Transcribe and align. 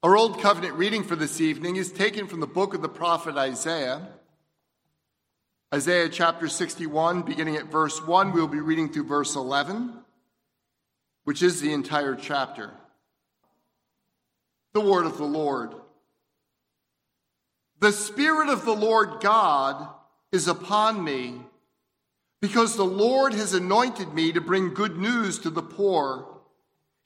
Our 0.00 0.16
Old 0.16 0.40
Covenant 0.40 0.74
reading 0.74 1.02
for 1.02 1.16
this 1.16 1.40
evening 1.40 1.74
is 1.74 1.90
taken 1.90 2.28
from 2.28 2.38
the 2.38 2.46
book 2.46 2.72
of 2.72 2.82
the 2.82 2.88
prophet 2.88 3.36
Isaiah. 3.36 4.06
Isaiah 5.74 6.08
chapter 6.08 6.48
61, 6.48 7.22
beginning 7.22 7.56
at 7.56 7.66
verse 7.66 8.00
1, 8.06 8.30
we'll 8.30 8.46
be 8.46 8.60
reading 8.60 8.92
through 8.92 9.08
verse 9.08 9.34
11, 9.34 9.92
which 11.24 11.42
is 11.42 11.60
the 11.60 11.72
entire 11.72 12.14
chapter. 12.14 12.70
The 14.72 14.80
word 14.80 15.04
of 15.04 15.18
the 15.18 15.24
Lord. 15.24 15.74
The 17.80 17.90
Spirit 17.90 18.50
of 18.50 18.64
the 18.64 18.76
Lord 18.76 19.20
God 19.20 19.88
is 20.30 20.46
upon 20.46 21.02
me, 21.02 21.40
because 22.40 22.76
the 22.76 22.84
Lord 22.84 23.34
has 23.34 23.52
anointed 23.52 24.14
me 24.14 24.30
to 24.30 24.40
bring 24.40 24.74
good 24.74 24.96
news 24.96 25.40
to 25.40 25.50
the 25.50 25.60
poor. 25.60 26.38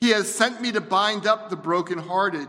He 0.03 0.11
has 0.11 0.31
sent 0.31 0.61
me 0.61 0.73
to 0.73 0.83
bind 0.83 1.27
up 1.27 1.49
the 1.49 1.57
brokenhearted, 1.57 2.49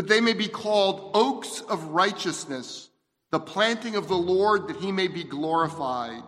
that 0.00 0.08
they 0.08 0.22
may 0.22 0.32
be 0.32 0.48
called 0.48 1.10
oaks 1.12 1.60
of 1.60 1.88
righteousness, 1.88 2.88
the 3.32 3.38
planting 3.38 3.96
of 3.96 4.08
the 4.08 4.16
Lord, 4.16 4.66
that 4.66 4.78
he 4.78 4.90
may 4.90 5.08
be 5.08 5.22
glorified. 5.22 6.22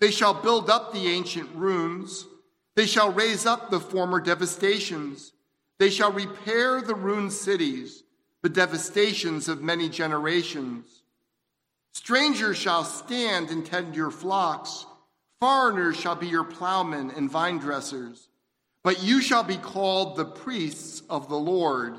They 0.00 0.10
shall 0.10 0.32
build 0.32 0.70
up 0.70 0.94
the 0.94 1.06
ancient 1.06 1.54
ruins, 1.54 2.26
they 2.76 2.86
shall 2.86 3.12
raise 3.12 3.44
up 3.44 3.68
the 3.68 3.78
former 3.78 4.20
devastations, 4.20 5.34
they 5.76 5.90
shall 5.90 6.10
repair 6.10 6.80
the 6.80 6.94
ruined 6.94 7.34
cities, 7.34 8.04
the 8.40 8.48
devastations 8.48 9.50
of 9.50 9.60
many 9.60 9.90
generations. 9.90 11.02
Strangers 11.92 12.56
shall 12.56 12.84
stand 12.84 13.50
and 13.50 13.66
tend 13.66 13.96
your 13.96 14.10
flocks. 14.10 14.86
Foreigners 15.40 16.00
shall 16.00 16.16
be 16.16 16.28
your 16.28 16.44
plowmen 16.44 17.10
and 17.10 17.30
vine 17.30 17.58
dressers. 17.58 18.30
But 18.82 19.02
you 19.02 19.20
shall 19.20 19.44
be 19.44 19.58
called 19.58 20.16
the 20.16 20.24
priests 20.24 21.02
of 21.10 21.28
the 21.28 21.36
Lord. 21.36 21.98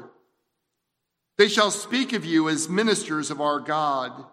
They 1.40 1.48
shall 1.48 1.72
speak 1.72 2.12
of 2.12 2.26
you 2.26 2.50
as 2.50 2.68
ministers 2.68 3.32
of 3.32 3.40
our 3.40 3.62
God. 3.62 4.26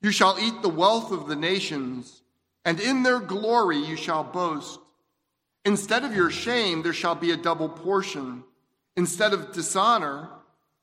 You 0.00 0.10
shall 0.10 0.38
eat 0.40 0.62
the 0.62 0.70
wealth 0.70 1.12
of 1.12 1.28
the 1.28 1.36
nations, 1.36 2.22
and 2.64 2.80
in 2.80 3.02
their 3.02 3.20
glory 3.20 3.76
you 3.76 3.96
shall 3.96 4.24
boast. 4.24 4.80
Instead 5.66 6.04
of 6.04 6.16
your 6.16 6.30
shame, 6.30 6.82
there 6.82 6.94
shall 6.94 7.14
be 7.14 7.32
a 7.32 7.36
double 7.36 7.68
portion. 7.68 8.44
Instead 8.96 9.34
of 9.34 9.52
dishonor, 9.52 10.30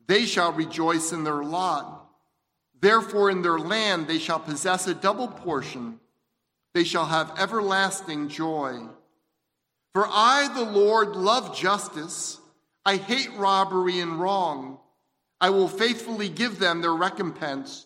they 0.05 0.25
shall 0.25 0.51
rejoice 0.51 1.11
in 1.11 1.23
their 1.23 1.43
lot. 1.43 2.09
Therefore, 2.79 3.31
in 3.31 3.41
their 3.41 3.57
land 3.57 4.07
they 4.07 4.19
shall 4.19 4.39
possess 4.39 4.85
a 4.85 4.93
double 4.93 5.29
portion. 5.29 5.99
They 6.75 6.83
shall 6.83 7.07
have 7.07 7.39
everlasting 7.39 8.29
joy. 8.29 8.81
For 9.95 10.05
I, 10.07 10.47
the 10.53 10.65
Lord, 10.65 11.15
love 11.15 11.57
justice. 11.57 12.39
I 12.85 12.97
hate 12.97 13.33
robbery 13.35 13.99
and 13.99 14.19
wrong. 14.19 14.77
I 15.45 15.49
will 15.51 15.67
faithfully 15.67 16.27
give 16.27 16.57
them 16.57 16.81
their 16.81 16.93
recompense, 16.93 17.85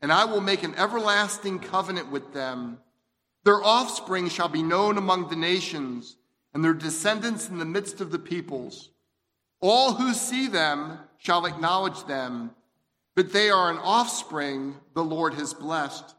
and 0.00 0.12
I 0.12 0.24
will 0.24 0.40
make 0.40 0.62
an 0.62 0.76
everlasting 0.76 1.58
covenant 1.58 2.10
with 2.10 2.32
them. 2.32 2.78
Their 3.44 3.62
offspring 3.62 4.28
shall 4.28 4.48
be 4.48 4.62
known 4.62 4.96
among 4.96 5.28
the 5.28 5.36
nations, 5.36 6.16
and 6.54 6.64
their 6.64 6.74
descendants 6.74 7.48
in 7.48 7.58
the 7.58 7.64
midst 7.64 8.00
of 8.00 8.12
the 8.12 8.18
peoples. 8.18 8.90
All 9.60 9.94
who 9.94 10.14
see 10.14 10.46
them 10.46 11.00
shall 11.18 11.46
acknowledge 11.46 12.04
them 12.04 12.52
but 13.14 13.32
they 13.32 13.50
are 13.50 13.70
an 13.70 13.78
offspring 13.78 14.76
the 14.94 15.04
Lord 15.04 15.34
has 15.34 15.52
blessed. 15.52 16.14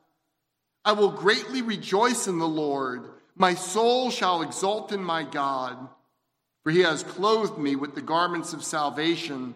I 0.86 0.92
will 0.92 1.10
greatly 1.10 1.62
rejoice 1.62 2.28
in 2.28 2.38
the 2.38 2.48
Lord. 2.48 3.06
My 3.36 3.56
soul 3.56 4.12
shall 4.12 4.44
exult 4.44 4.92
in 4.92 5.04
my 5.04 5.24
God. 5.24 5.78
For 6.64 6.70
he 6.70 6.82
has 6.82 7.02
clothed 7.02 7.58
me 7.58 7.76
with 7.76 7.96
the 7.96 8.04
garments 8.04 8.54
of 8.54 8.64
salvation, 8.64 9.56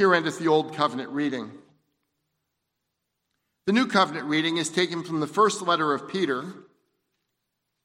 Here 0.00 0.14
endeth 0.14 0.38
the 0.38 0.48
Old 0.48 0.74
Covenant 0.74 1.10
reading. 1.10 1.52
The 3.66 3.74
New 3.74 3.86
Covenant 3.86 4.28
reading 4.28 4.56
is 4.56 4.70
taken 4.70 5.02
from 5.04 5.20
the 5.20 5.26
first 5.26 5.60
letter 5.60 5.92
of 5.92 6.08
Peter, 6.08 6.42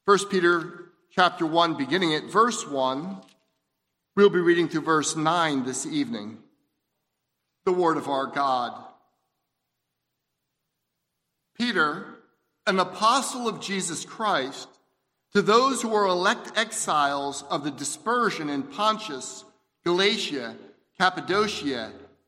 1 0.06 0.28
Peter 0.30 0.92
chapter 1.14 1.44
1, 1.44 1.76
beginning 1.76 2.14
at 2.14 2.24
verse 2.24 2.66
1. 2.66 3.20
We'll 4.14 4.30
be 4.30 4.40
reading 4.40 4.66
through 4.66 4.80
verse 4.80 5.14
9 5.14 5.66
this 5.66 5.84
evening. 5.84 6.38
The 7.66 7.72
Word 7.72 7.98
of 7.98 8.08
our 8.08 8.28
God. 8.28 8.82
Peter, 11.54 12.14
an 12.66 12.78
apostle 12.78 13.46
of 13.46 13.60
Jesus 13.60 14.06
Christ, 14.06 14.68
to 15.34 15.42
those 15.42 15.82
who 15.82 15.94
are 15.94 16.06
elect 16.06 16.56
exiles 16.56 17.44
of 17.50 17.62
the 17.62 17.70
dispersion 17.70 18.48
in 18.48 18.62
Pontus, 18.62 19.44
Galatia, 19.84 20.56
Cappadocia, 20.98 21.92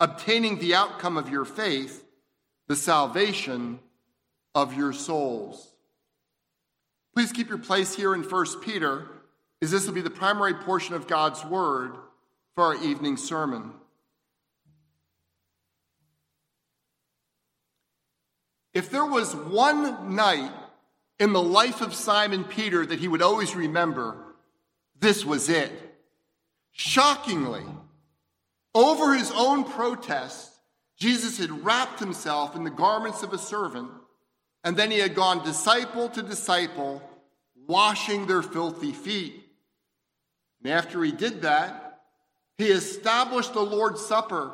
obtaining 0.00 0.58
the 0.58 0.74
outcome 0.74 1.16
of 1.16 1.28
your 1.28 1.44
faith, 1.44 2.04
the 2.66 2.76
salvation 2.76 3.80
of 4.54 4.74
your 4.74 4.92
souls. 4.92 5.72
Please 7.14 7.32
keep 7.32 7.48
your 7.48 7.58
place 7.58 7.94
here 7.94 8.14
in 8.14 8.22
1 8.22 8.60
Peter, 8.60 9.06
as 9.60 9.70
this 9.70 9.86
will 9.86 9.94
be 9.94 10.00
the 10.00 10.10
primary 10.10 10.54
portion 10.54 10.94
of 10.94 11.08
God's 11.08 11.44
Word 11.44 11.96
for 12.54 12.64
our 12.64 12.76
evening 12.76 13.16
sermon. 13.16 13.72
If 18.74 18.90
there 18.90 19.06
was 19.06 19.34
one 19.34 20.14
night 20.14 20.52
in 21.18 21.32
the 21.32 21.42
life 21.42 21.80
of 21.80 21.94
Simon 21.94 22.44
Peter 22.44 22.86
that 22.86 23.00
he 23.00 23.08
would 23.08 23.22
always 23.22 23.56
remember, 23.56 24.16
this 25.00 25.24
was 25.24 25.48
it. 25.48 25.72
Shockingly, 26.70 27.64
over 28.74 29.14
his 29.14 29.32
own 29.34 29.64
protest, 29.64 30.52
Jesus 30.98 31.38
had 31.38 31.64
wrapped 31.64 32.00
himself 32.00 32.56
in 32.56 32.64
the 32.64 32.70
garments 32.70 33.22
of 33.22 33.32
a 33.32 33.38
servant, 33.38 33.90
and 34.64 34.76
then 34.76 34.90
he 34.90 34.98
had 34.98 35.14
gone 35.14 35.44
disciple 35.44 36.08
to 36.10 36.22
disciple, 36.22 37.02
washing 37.66 38.26
their 38.26 38.42
filthy 38.42 38.92
feet. 38.92 39.44
And 40.62 40.72
after 40.72 41.02
he 41.02 41.12
did 41.12 41.42
that, 41.42 42.00
he 42.56 42.66
established 42.66 43.52
the 43.52 43.60
Lord's 43.60 44.04
Supper, 44.04 44.52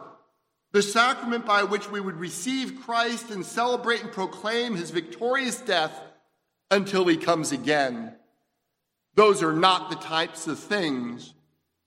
the 0.72 0.82
sacrament 0.82 1.46
by 1.46 1.62
which 1.62 1.90
we 1.90 2.00
would 2.00 2.16
receive 2.16 2.82
Christ 2.82 3.30
and 3.30 3.44
celebrate 3.44 4.02
and 4.02 4.12
proclaim 4.12 4.74
his 4.74 4.90
victorious 4.90 5.60
death 5.60 5.98
until 6.70 7.06
he 7.06 7.16
comes 7.16 7.52
again. 7.52 8.14
Those 9.14 9.42
are 9.42 9.52
not 9.52 9.88
the 9.88 9.96
types 9.96 10.46
of 10.46 10.58
things 10.58 11.32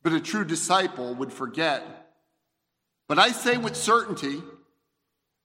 that 0.03 0.13
a 0.13 0.19
true 0.19 0.45
disciple 0.45 1.13
would 1.15 1.33
forget. 1.33 1.96
But 3.07 3.19
I 3.19 3.31
say 3.31 3.57
with 3.57 3.75
certainty 3.75 4.41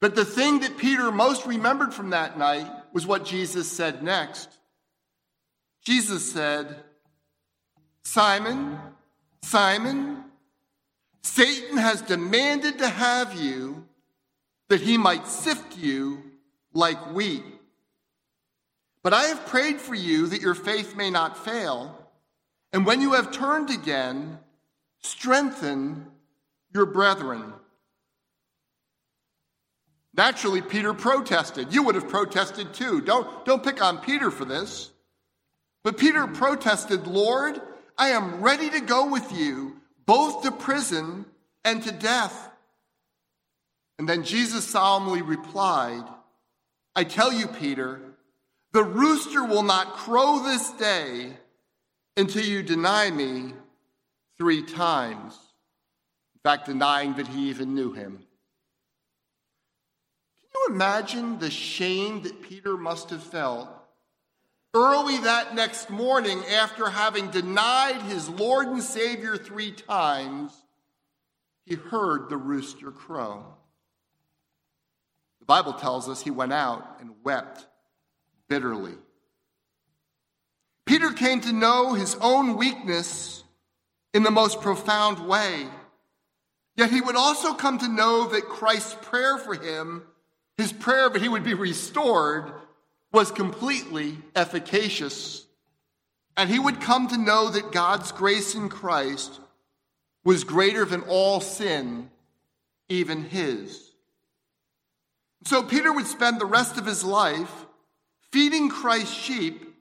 that 0.00 0.14
the 0.14 0.24
thing 0.24 0.60
that 0.60 0.78
Peter 0.78 1.12
most 1.12 1.46
remembered 1.46 1.94
from 1.94 2.10
that 2.10 2.36
night 2.36 2.68
was 2.92 3.06
what 3.06 3.24
Jesus 3.24 3.70
said 3.70 4.02
next. 4.02 4.48
Jesus 5.84 6.30
said, 6.30 6.76
Simon, 8.04 8.78
Simon, 9.42 10.24
Satan 11.22 11.76
has 11.76 12.02
demanded 12.02 12.78
to 12.78 12.88
have 12.88 13.34
you 13.34 13.86
that 14.68 14.80
he 14.80 14.98
might 14.98 15.26
sift 15.26 15.78
you 15.78 16.22
like 16.72 17.12
wheat. 17.12 17.44
But 19.02 19.12
I 19.12 19.24
have 19.24 19.46
prayed 19.46 19.80
for 19.80 19.94
you 19.94 20.28
that 20.28 20.40
your 20.40 20.54
faith 20.54 20.96
may 20.96 21.10
not 21.10 21.44
fail. 21.44 21.98
And 22.72 22.86
when 22.86 23.00
you 23.00 23.12
have 23.12 23.32
turned 23.32 23.70
again, 23.70 24.38
strengthen 25.00 26.06
your 26.74 26.86
brethren. 26.86 27.52
Naturally, 30.14 30.60
Peter 30.60 30.92
protested. 30.92 31.72
You 31.72 31.84
would 31.84 31.94
have 31.94 32.08
protested 32.08 32.74
too. 32.74 33.00
Don't, 33.00 33.44
don't 33.44 33.64
pick 33.64 33.82
on 33.82 33.98
Peter 33.98 34.30
for 34.30 34.44
this. 34.44 34.90
But 35.84 35.98
Peter 35.98 36.26
protested, 36.26 37.06
Lord, 37.06 37.60
I 37.96 38.08
am 38.08 38.42
ready 38.42 38.68
to 38.70 38.80
go 38.80 39.10
with 39.10 39.32
you, 39.32 39.76
both 40.06 40.42
to 40.42 40.52
prison 40.52 41.24
and 41.64 41.82
to 41.82 41.92
death. 41.92 42.50
And 43.98 44.08
then 44.08 44.22
Jesus 44.22 44.66
solemnly 44.66 45.22
replied, 45.22 46.04
I 46.94 47.04
tell 47.04 47.32
you, 47.32 47.46
Peter, 47.46 48.00
the 48.72 48.84
rooster 48.84 49.44
will 49.44 49.62
not 49.62 49.94
crow 49.94 50.42
this 50.42 50.70
day 50.72 51.32
until 52.16 52.44
you 52.44 52.62
deny 52.62 53.10
me 53.10 53.54
three 54.38 54.62
times. 54.62 55.38
Fact, 56.44 56.66
denying 56.66 57.14
that 57.14 57.28
he 57.28 57.50
even 57.50 57.74
knew 57.74 57.92
him. 57.92 58.18
Can 60.40 60.50
you 60.54 60.74
imagine 60.74 61.38
the 61.38 61.50
shame 61.50 62.22
that 62.22 62.42
Peter 62.42 62.76
must 62.76 63.10
have 63.10 63.22
felt 63.22 63.68
early 64.74 65.18
that 65.18 65.54
next 65.54 65.90
morning 65.90 66.42
after 66.46 66.88
having 66.88 67.30
denied 67.30 68.02
his 68.02 68.28
Lord 68.28 68.68
and 68.68 68.82
Savior 68.82 69.36
three 69.36 69.70
times? 69.70 70.52
He 71.64 71.76
heard 71.76 72.28
the 72.28 72.36
rooster 72.36 72.90
crow. 72.90 73.44
The 75.38 75.46
Bible 75.46 75.74
tells 75.74 76.08
us 76.08 76.22
he 76.22 76.30
went 76.30 76.52
out 76.52 76.98
and 77.00 77.14
wept 77.22 77.66
bitterly. 78.48 78.94
Peter 80.86 81.12
came 81.12 81.40
to 81.40 81.52
know 81.52 81.94
his 81.94 82.16
own 82.20 82.56
weakness 82.56 83.44
in 84.12 84.24
the 84.24 84.30
most 84.30 84.60
profound 84.60 85.26
way. 85.26 85.66
Yet 86.76 86.90
he 86.90 87.00
would 87.00 87.16
also 87.16 87.54
come 87.54 87.78
to 87.78 87.88
know 87.88 88.28
that 88.28 88.48
Christ's 88.48 88.96
prayer 89.02 89.36
for 89.38 89.54
him, 89.54 90.02
his 90.56 90.72
prayer 90.72 91.08
that 91.10 91.20
he 91.20 91.28
would 91.28 91.44
be 91.44 91.54
restored, 91.54 92.50
was 93.12 93.30
completely 93.30 94.16
efficacious. 94.34 95.46
And 96.36 96.48
he 96.48 96.58
would 96.58 96.80
come 96.80 97.08
to 97.08 97.18
know 97.18 97.50
that 97.50 97.72
God's 97.72 98.10
grace 98.10 98.54
in 98.54 98.70
Christ 98.70 99.40
was 100.24 100.44
greater 100.44 100.84
than 100.84 101.02
all 101.02 101.40
sin, 101.40 102.10
even 102.88 103.24
his. 103.24 103.90
So 105.44 105.62
Peter 105.62 105.92
would 105.92 106.06
spend 106.06 106.40
the 106.40 106.46
rest 106.46 106.78
of 106.78 106.86
his 106.86 107.04
life 107.04 107.66
feeding 108.30 108.70
Christ's 108.70 109.12
sheep 109.14 109.74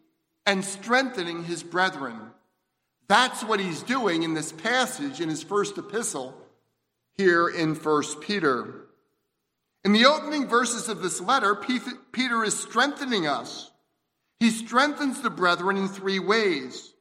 and 0.46 0.66
strengthening 0.66 1.46
his 1.46 1.64
brethren. 1.64 2.20
That's 3.08 3.44
what 3.44 3.60
he's 3.60 3.84
doing 3.84 4.24
in 4.24 4.34
this 4.34 4.52
passage 4.52 5.22
in 5.22 5.30
his 5.30 5.44
first 5.44 5.78
epistle 5.78 6.36
here 7.18 7.48
in 7.48 7.76
1 7.76 8.04
Peter. 8.22 8.88
In 9.84 9.94
the 9.94 10.06
opening 10.06 10.48
verses 10.48 10.90
of 10.90 11.02
this 11.02 11.20
letter, 11.20 11.56
Peter 11.56 12.44
is 12.44 12.58
strengthening 12.58 13.28
us. 13.28 13.72
He 14.40 14.50
strengthens 14.50 15.22
the 15.22 15.30
brethren 15.30 15.78
in 15.78 15.88
three 15.88 16.20
ways. 16.20 16.94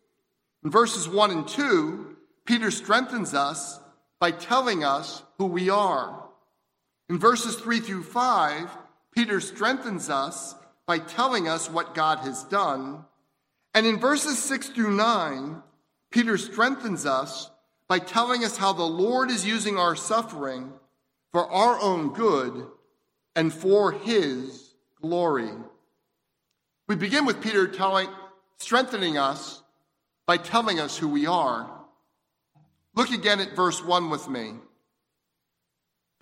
In 0.65 0.71
verses 0.71 1.09
1 1.09 1.31
and 1.31 1.49
2, 1.49 2.17
Peter 2.45 2.71
strengthens 2.71 3.35
us 3.35 3.81
by 4.19 4.31
telling 4.31 4.85
us 4.85 5.23
who 5.39 5.47
we 5.47 5.71
are. 5.71 6.29
In 7.09 7.19
verses 7.19 7.57
3 7.57 7.81
through 7.81 8.03
5, 8.03 8.71
Peter 9.15 9.41
strengthens 9.41 10.09
us 10.09 10.55
by 10.87 10.99
telling 10.99 11.49
us 11.49 11.71
what 11.71 11.95
God 11.95 12.19
has 12.21 12.45
done. 12.45 13.05
And 13.75 13.87
in 13.87 13.99
verses 13.99 14.39
6 14.43 14.71
through 14.71 14.97
9, 14.97 15.63
Peter 16.11 16.37
strengthens 16.37 17.07
us 17.07 17.51
by 17.91 17.99
telling 17.99 18.45
us 18.45 18.57
how 18.57 18.73
the 18.73 18.85
Lord 18.85 19.33
is 19.33 19.45
using 19.45 19.77
our 19.77 19.97
suffering 19.97 20.73
for 21.33 21.51
our 21.51 21.77
own 21.81 22.13
good 22.13 22.69
and 23.35 23.53
for 23.53 23.91
his 23.91 24.75
glory. 25.03 25.51
We 26.87 26.95
begin 26.95 27.27
with 27.27 27.41
Peter 27.41 27.67
telling, 27.67 28.09
strengthening 28.59 29.19
us 29.19 29.65
by 30.25 30.37
telling 30.37 30.79
us 30.79 30.99
who 30.99 31.09
we 31.09 31.27
are. 31.27 31.69
Look 32.95 33.11
again 33.11 33.41
at 33.41 33.57
verse 33.57 33.83
1 33.85 34.09
with 34.09 34.29
me. 34.29 34.53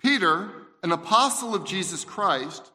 Peter, 0.01 0.49
an 0.81 0.91
apostle 0.91 1.53
of 1.53 1.65
Jesus 1.65 2.03
Christ, 2.03 2.71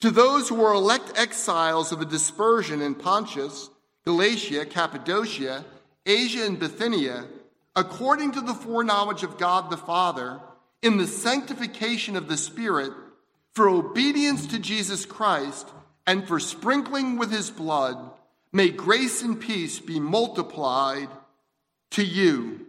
to 0.00 0.10
those 0.10 0.48
who 0.48 0.56
were 0.56 0.74
elect 0.74 1.12
exiles 1.14 1.92
of 1.92 2.00
the 2.00 2.06
dispersion 2.06 2.82
in 2.82 2.96
Pontus, 2.96 3.70
Galatia, 4.04 4.66
Cappadocia, 4.66 5.64
Asia, 6.04 6.44
and 6.44 6.58
Bithynia, 6.58 7.26
according 7.74 8.32
to 8.32 8.40
the 8.40 8.54
foreknowledge 8.54 9.22
of 9.22 9.38
God 9.38 9.70
the 9.70 9.76
Father, 9.76 10.40
in 10.82 10.98
the 10.98 11.06
sanctification 11.06 12.16
of 12.16 12.28
the 12.28 12.36
Spirit, 12.36 12.92
for 13.54 13.68
obedience 13.68 14.46
to 14.48 14.58
Jesus 14.58 15.06
Christ, 15.06 15.68
and 16.06 16.26
for 16.26 16.40
sprinkling 16.40 17.18
with 17.18 17.30
his 17.30 17.50
blood, 17.50 17.96
may 18.52 18.68
grace 18.68 19.22
and 19.22 19.40
peace 19.40 19.78
be 19.78 20.00
multiplied 20.00 21.08
to 21.92 22.04
you. 22.04 22.66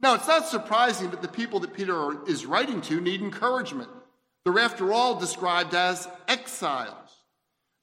Now, 0.00 0.14
it's 0.14 0.28
not 0.28 0.46
surprising 0.46 1.10
that 1.10 1.22
the 1.22 1.28
people 1.28 1.60
that 1.60 1.74
Peter 1.74 2.28
is 2.28 2.44
writing 2.44 2.80
to 2.82 3.00
need 3.00 3.22
encouragement. 3.22 3.88
They're, 4.44 4.58
after 4.58 4.92
all, 4.92 5.18
described 5.18 5.74
as 5.74 6.08
exiles. 6.28 6.94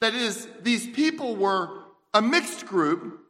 That 0.01 0.13
is, 0.13 0.47
these 0.61 0.85
people 0.85 1.35
were 1.35 1.69
a 2.13 2.21
mixed 2.21 2.65
group. 2.65 3.22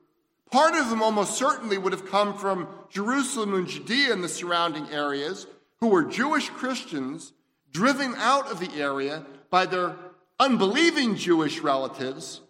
Part 0.53 0.75
of 0.75 0.91
them 0.91 1.01
almost 1.01 1.35
certainly 1.35 1.79
would 1.79 1.93
have 1.93 2.11
come 2.11 2.37
from 2.37 2.67
Jerusalem 2.87 3.55
and 3.55 3.67
Judea 3.67 4.13
and 4.13 4.23
the 4.23 4.29
surrounding 4.29 4.87
areas, 4.91 5.47
who 5.79 5.87
were 5.87 6.03
Jewish 6.03 6.47
Christians 6.49 7.33
driven 7.71 8.13
out 8.17 8.51
of 8.51 8.59
the 8.59 8.71
area 8.79 9.25
by 9.49 9.65
their 9.65 9.95
unbelieving 10.39 11.15
Jewish 11.15 11.61
relatives 11.61 12.41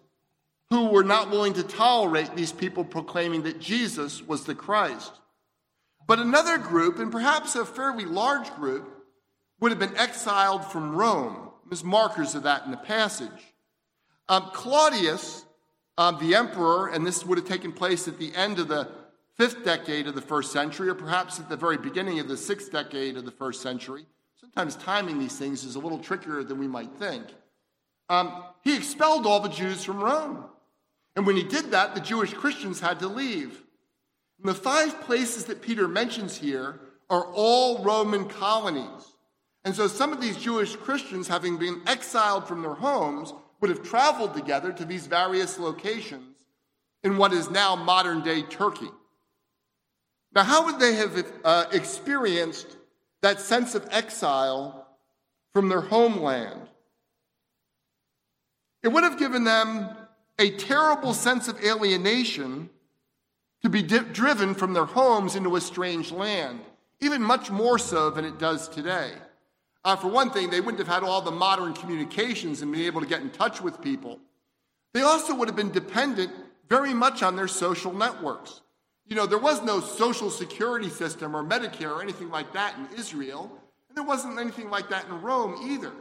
who 0.68 0.90
were 0.90 1.02
not 1.02 1.30
willing 1.30 1.54
to 1.54 1.62
tolerate 1.62 2.36
these 2.36 2.52
people 2.52 2.84
proclaiming 2.84 3.44
that 3.44 3.58
Jesus 3.58 4.20
was 4.20 4.44
the 4.44 4.54
Christ. 4.54 5.12
But 6.06 6.18
another 6.18 6.58
group, 6.58 6.98
and 6.98 7.10
perhaps 7.10 7.56
a 7.56 7.64
fairly 7.64 8.04
large 8.04 8.54
group, 8.56 8.86
would 9.60 9.72
have 9.72 9.78
been 9.78 9.96
exiled 9.96 10.66
from 10.66 10.94
Rome. 10.94 11.48
There's 11.70 11.82
markers 11.82 12.34
of 12.34 12.42
that 12.42 12.66
in 12.66 12.70
the 12.70 12.76
passage. 12.76 13.54
Um, 14.28 14.50
Claudius, 14.52 15.43
um, 15.96 16.18
the 16.20 16.34
emperor, 16.34 16.88
and 16.88 17.06
this 17.06 17.24
would 17.24 17.38
have 17.38 17.46
taken 17.46 17.72
place 17.72 18.08
at 18.08 18.18
the 18.18 18.34
end 18.34 18.58
of 18.58 18.68
the 18.68 18.88
fifth 19.36 19.64
decade 19.64 20.06
of 20.06 20.14
the 20.14 20.20
first 20.20 20.52
century, 20.52 20.88
or 20.88 20.94
perhaps 20.94 21.38
at 21.40 21.48
the 21.48 21.56
very 21.56 21.76
beginning 21.76 22.20
of 22.20 22.28
the 22.28 22.36
sixth 22.36 22.70
decade 22.72 23.16
of 23.16 23.24
the 23.24 23.30
first 23.30 23.62
century. 23.62 24.06
Sometimes 24.36 24.76
timing 24.76 25.18
these 25.18 25.36
things 25.36 25.64
is 25.64 25.74
a 25.74 25.80
little 25.80 25.98
trickier 25.98 26.42
than 26.42 26.58
we 26.58 26.68
might 26.68 26.92
think. 26.94 27.26
Um, 28.08 28.44
he 28.62 28.76
expelled 28.76 29.26
all 29.26 29.40
the 29.40 29.48
Jews 29.48 29.82
from 29.84 30.02
Rome. 30.02 30.44
And 31.16 31.26
when 31.26 31.36
he 31.36 31.44
did 31.44 31.70
that, 31.70 31.94
the 31.94 32.00
Jewish 32.00 32.32
Christians 32.32 32.80
had 32.80 32.98
to 33.00 33.08
leave. 33.08 33.62
And 34.40 34.48
the 34.48 34.54
five 34.54 35.00
places 35.02 35.46
that 35.46 35.62
Peter 35.62 35.88
mentions 35.88 36.36
here 36.36 36.80
are 37.08 37.26
all 37.32 37.82
Roman 37.82 38.28
colonies. 38.28 39.14
And 39.64 39.74
so 39.74 39.86
some 39.86 40.12
of 40.12 40.20
these 40.20 40.36
Jewish 40.36 40.76
Christians, 40.76 41.28
having 41.28 41.56
been 41.56 41.80
exiled 41.86 42.46
from 42.46 42.62
their 42.62 42.74
homes, 42.74 43.32
would 43.60 43.70
have 43.70 43.82
traveled 43.82 44.34
together 44.34 44.72
to 44.72 44.84
these 44.84 45.06
various 45.06 45.58
locations 45.58 46.36
in 47.02 47.16
what 47.16 47.32
is 47.32 47.50
now 47.50 47.76
modern 47.76 48.22
day 48.22 48.42
Turkey. 48.42 48.90
Now, 50.34 50.42
how 50.42 50.66
would 50.66 50.80
they 50.80 50.94
have 50.94 51.32
uh, 51.44 51.66
experienced 51.72 52.76
that 53.22 53.40
sense 53.40 53.74
of 53.74 53.86
exile 53.90 54.86
from 55.52 55.68
their 55.68 55.80
homeland? 55.80 56.68
It 58.82 58.88
would 58.88 59.04
have 59.04 59.18
given 59.18 59.44
them 59.44 59.88
a 60.38 60.50
terrible 60.50 61.14
sense 61.14 61.48
of 61.48 61.62
alienation 61.64 62.68
to 63.62 63.70
be 63.70 63.82
di- 63.82 64.00
driven 64.00 64.54
from 64.54 64.74
their 64.74 64.84
homes 64.84 65.36
into 65.36 65.56
a 65.56 65.60
strange 65.60 66.10
land, 66.10 66.60
even 67.00 67.22
much 67.22 67.50
more 67.50 67.78
so 67.78 68.10
than 68.10 68.24
it 68.24 68.38
does 68.38 68.68
today. 68.68 69.12
Uh, 69.84 69.94
for 69.96 70.08
one 70.08 70.30
thing, 70.30 70.48
they 70.48 70.60
wouldn't 70.60 70.78
have 70.78 70.88
had 70.88 71.02
all 71.02 71.20
the 71.20 71.30
modern 71.30 71.74
communications 71.74 72.62
and 72.62 72.72
been 72.72 72.80
able 72.82 73.00
to 73.00 73.06
get 73.06 73.20
in 73.20 73.30
touch 73.30 73.60
with 73.60 73.82
people. 73.82 74.18
They 74.94 75.02
also 75.02 75.34
would 75.34 75.48
have 75.48 75.56
been 75.56 75.72
dependent 75.72 76.32
very 76.68 76.94
much 76.94 77.22
on 77.22 77.36
their 77.36 77.48
social 77.48 77.92
networks. 77.92 78.62
You 79.06 79.16
know, 79.16 79.26
there 79.26 79.38
was 79.38 79.62
no 79.62 79.80
social 79.80 80.30
security 80.30 80.88
system 80.88 81.36
or 81.36 81.44
Medicare 81.44 81.90
or 81.90 82.02
anything 82.02 82.30
like 82.30 82.52
that 82.54 82.76
in 82.78 82.98
Israel, 82.98 83.50
and 83.88 83.96
there 83.96 84.04
wasn't 84.04 84.38
anything 84.38 84.70
like 84.70 84.88
that 84.88 85.06
in 85.06 85.20
Rome 85.20 85.70
either. 85.70 85.92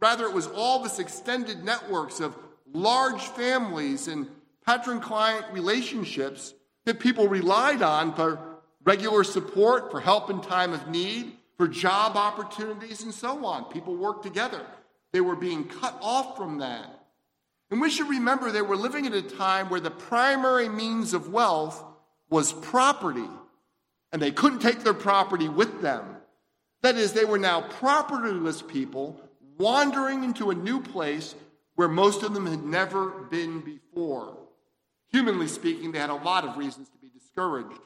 Rather, 0.00 0.24
it 0.24 0.32
was 0.32 0.46
all 0.46 0.82
this 0.82 0.98
extended 0.98 1.62
networks 1.62 2.20
of 2.20 2.34
large 2.72 3.20
families 3.20 4.08
and 4.08 4.26
patron 4.66 5.00
client 5.00 5.44
relationships 5.52 6.54
that 6.86 6.98
people 6.98 7.28
relied 7.28 7.82
on 7.82 8.14
for 8.14 8.38
regular 8.84 9.24
support, 9.24 9.90
for 9.90 10.00
help 10.00 10.30
in 10.30 10.40
time 10.40 10.72
of 10.72 10.88
need, 10.88 11.32
for 11.56 11.68
job 11.68 12.16
opportunities, 12.16 13.02
and 13.02 13.14
so 13.14 13.44
on. 13.44 13.64
People 13.72 13.96
worked 13.96 14.22
together. 14.22 14.64
They 15.12 15.20
were 15.20 15.36
being 15.36 15.64
cut 15.64 15.96
off 16.02 16.36
from 16.36 16.58
that. 16.58 17.06
And 17.70 17.80
we 17.80 17.90
should 17.90 18.08
remember 18.08 18.50
they 18.50 18.62
were 18.62 18.76
living 18.76 19.06
at 19.06 19.14
a 19.14 19.22
time 19.22 19.68
where 19.68 19.80
the 19.80 19.90
primary 19.90 20.68
means 20.68 21.14
of 21.14 21.32
wealth 21.32 21.82
was 22.28 22.52
property, 22.52 23.28
and 24.12 24.20
they 24.20 24.30
couldn't 24.30 24.60
take 24.60 24.84
their 24.84 24.94
property 24.94 25.48
with 25.48 25.80
them. 25.80 26.04
That 26.82 26.96
is, 26.96 27.12
they 27.12 27.24
were 27.24 27.38
now 27.38 27.62
propertyless 27.62 28.66
people 28.66 29.20
wandering 29.58 30.22
into 30.22 30.50
a 30.50 30.54
new 30.54 30.80
place 30.80 31.34
where 31.74 31.88
most 31.88 32.22
of 32.22 32.34
them 32.34 32.46
had 32.46 32.64
never 32.64 33.08
been 33.30 33.60
before. 33.60 34.36
Humanly 35.10 35.48
speaking, 35.48 35.92
they 35.92 35.98
had 35.98 36.10
a 36.10 36.14
lot 36.14 36.44
of 36.44 36.56
reasons 36.56 36.88
to 36.90 36.98
be 36.98 37.08
discouraged. 37.08 37.80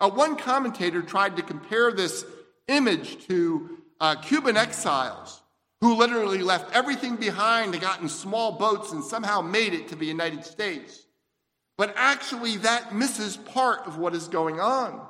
Uh, 0.00 0.10
one 0.10 0.36
commentator 0.36 1.02
tried 1.02 1.36
to 1.36 1.42
compare 1.42 1.92
this 1.92 2.24
image 2.68 3.26
to 3.26 3.78
uh, 4.00 4.16
Cuban 4.16 4.56
exiles 4.56 5.42
who 5.80 5.94
literally 5.94 6.38
left 6.38 6.74
everything 6.74 7.16
behind 7.16 7.72
and 7.72 7.82
got 7.82 8.00
in 8.00 8.08
small 8.08 8.52
boats 8.52 8.92
and 8.92 9.04
somehow 9.04 9.40
made 9.40 9.74
it 9.74 9.88
to 9.88 9.94
the 9.94 10.06
United 10.06 10.44
States. 10.44 11.06
But 11.76 11.92
actually, 11.96 12.56
that 12.58 12.94
misses 12.94 13.36
part 13.36 13.86
of 13.86 13.98
what 13.98 14.14
is 14.14 14.28
going 14.28 14.60
on. 14.60 15.00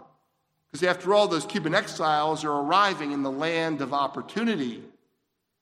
Because 0.66 0.82
after 0.82 1.14
all, 1.14 1.28
those 1.28 1.46
Cuban 1.46 1.74
exiles 1.74 2.44
are 2.44 2.50
arriving 2.50 3.12
in 3.12 3.22
the 3.22 3.30
land 3.30 3.80
of 3.80 3.94
opportunity. 3.94 4.82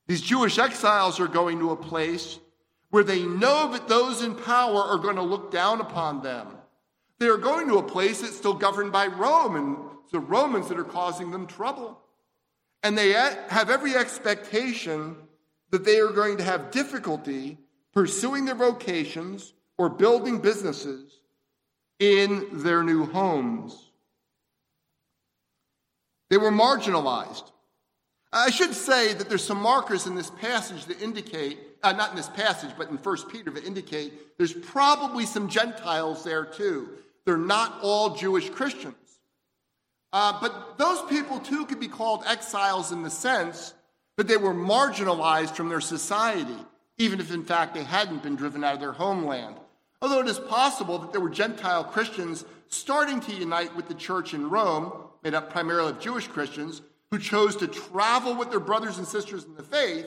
These 0.06 0.22
Jewish 0.22 0.58
exiles 0.58 1.20
are 1.20 1.28
going 1.28 1.58
to 1.58 1.70
a 1.70 1.76
place 1.76 2.38
where 2.90 3.04
they 3.04 3.22
know 3.22 3.70
that 3.72 3.88
those 3.88 4.22
in 4.22 4.34
power 4.34 4.80
are 4.80 4.98
going 4.98 5.16
to 5.16 5.22
look 5.22 5.50
down 5.50 5.80
upon 5.80 6.22
them. 6.22 6.48
They 7.18 7.26
are 7.26 7.36
going 7.36 7.68
to 7.68 7.78
a 7.78 7.82
place 7.82 8.20
that's 8.20 8.36
still 8.36 8.54
governed 8.54 8.92
by 8.92 9.06
Rome, 9.06 9.56
and 9.56 9.76
the 10.14 10.20
Romans 10.20 10.68
that 10.68 10.78
are 10.78 10.84
causing 10.84 11.32
them 11.32 11.44
trouble. 11.44 11.98
And 12.84 12.96
they 12.96 13.10
have 13.10 13.68
every 13.68 13.96
expectation 13.96 15.16
that 15.70 15.84
they 15.84 15.98
are 15.98 16.12
going 16.12 16.36
to 16.36 16.44
have 16.44 16.70
difficulty 16.70 17.58
pursuing 17.92 18.44
their 18.44 18.54
vocations 18.54 19.54
or 19.76 19.88
building 19.88 20.38
businesses 20.38 21.18
in 21.98 22.46
their 22.62 22.84
new 22.84 23.06
homes. 23.06 23.90
They 26.30 26.36
were 26.36 26.52
marginalized. 26.52 27.50
I 28.32 28.50
should 28.50 28.74
say 28.74 29.14
that 29.14 29.28
there's 29.28 29.44
some 29.44 29.60
markers 29.60 30.06
in 30.06 30.14
this 30.14 30.30
passage 30.30 30.84
that 30.86 31.02
indicate, 31.02 31.58
uh, 31.82 31.90
not 31.90 32.10
in 32.10 32.16
this 32.16 32.28
passage, 32.28 32.70
but 32.78 32.88
in 32.88 32.98
1 32.98 33.30
Peter 33.30 33.50
that 33.50 33.64
indicate 33.64 34.38
there's 34.38 34.52
probably 34.52 35.26
some 35.26 35.48
Gentiles 35.48 36.22
there 36.22 36.44
too. 36.44 36.90
They're 37.24 37.36
not 37.36 37.80
all 37.82 38.14
Jewish 38.14 38.48
Christians. 38.48 38.94
Uh, 40.14 40.38
but 40.40 40.78
those 40.78 41.02
people 41.10 41.40
too 41.40 41.66
could 41.66 41.80
be 41.80 41.88
called 41.88 42.22
exiles 42.24 42.92
in 42.92 43.02
the 43.02 43.10
sense 43.10 43.74
that 44.16 44.28
they 44.28 44.36
were 44.36 44.54
marginalized 44.54 45.56
from 45.56 45.68
their 45.68 45.80
society, 45.80 46.56
even 46.98 47.18
if 47.18 47.34
in 47.34 47.44
fact 47.44 47.74
they 47.74 47.82
hadn't 47.82 48.22
been 48.22 48.36
driven 48.36 48.62
out 48.62 48.74
of 48.74 48.80
their 48.80 48.92
homeland. 48.92 49.56
Although 50.00 50.20
it 50.20 50.28
is 50.28 50.38
possible 50.38 50.98
that 50.98 51.10
there 51.10 51.20
were 51.20 51.30
Gentile 51.30 51.82
Christians 51.82 52.44
starting 52.68 53.20
to 53.22 53.34
unite 53.34 53.74
with 53.74 53.88
the 53.88 53.94
church 53.94 54.34
in 54.34 54.48
Rome, 54.48 54.92
made 55.24 55.34
up 55.34 55.50
primarily 55.50 55.90
of 55.90 55.98
Jewish 55.98 56.28
Christians, 56.28 56.80
who 57.10 57.18
chose 57.18 57.56
to 57.56 57.66
travel 57.66 58.36
with 58.36 58.50
their 58.50 58.60
brothers 58.60 58.98
and 58.98 59.08
sisters 59.08 59.42
in 59.42 59.56
the 59.56 59.64
faith 59.64 60.06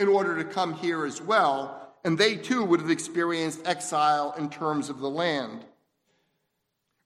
in 0.00 0.08
order 0.08 0.38
to 0.38 0.44
come 0.44 0.72
here 0.72 1.04
as 1.04 1.20
well, 1.20 1.92
and 2.02 2.16
they 2.16 2.36
too 2.36 2.64
would 2.64 2.80
have 2.80 2.90
experienced 2.90 3.60
exile 3.66 4.34
in 4.38 4.48
terms 4.48 4.88
of 4.88 5.00
the 5.00 5.10
land. 5.10 5.66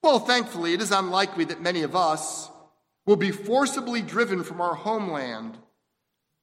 Well, 0.03 0.19
thankfully, 0.19 0.73
it 0.73 0.81
is 0.81 0.91
unlikely 0.91 1.45
that 1.45 1.61
many 1.61 1.81
of 1.81 1.95
us 1.95 2.51
will 3.05 3.15
be 3.15 3.31
forcibly 3.31 4.01
driven 4.01 4.43
from 4.43 4.61
our 4.61 4.75
homeland, 4.75 5.57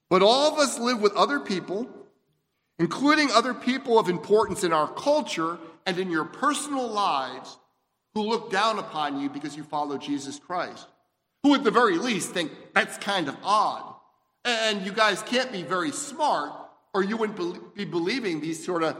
but 0.08 0.22
all 0.22 0.52
of 0.52 0.58
us 0.58 0.78
live 0.78 1.00
with 1.00 1.14
other 1.14 1.38
people, 1.38 1.88
including 2.78 3.30
other 3.30 3.54
people 3.54 3.98
of 3.98 4.08
importance 4.08 4.64
in 4.64 4.72
our 4.72 4.88
culture 4.88 5.58
and 5.86 5.98
in 5.98 6.10
your 6.10 6.24
personal 6.24 6.88
lives, 6.88 7.58
who 8.14 8.22
look 8.22 8.50
down 8.50 8.78
upon 8.78 9.20
you 9.20 9.28
because 9.28 9.56
you 9.56 9.62
follow 9.62 9.96
Jesus 9.96 10.38
Christ 10.38 10.88
who 11.42 11.54
at 11.54 11.64
the 11.64 11.70
very 11.70 11.98
least 11.98 12.30
think 12.30 12.52
that's 12.74 12.98
kind 12.98 13.28
of 13.28 13.36
odd. 13.42 13.94
And 14.44 14.84
you 14.84 14.92
guys 14.92 15.22
can't 15.22 15.52
be 15.52 15.62
very 15.62 15.90
smart, 15.90 16.52
or 16.94 17.02
you 17.02 17.16
wouldn't 17.16 17.74
be 17.74 17.84
believing 17.84 18.40
these 18.40 18.64
sort 18.64 18.82
of 18.82 18.96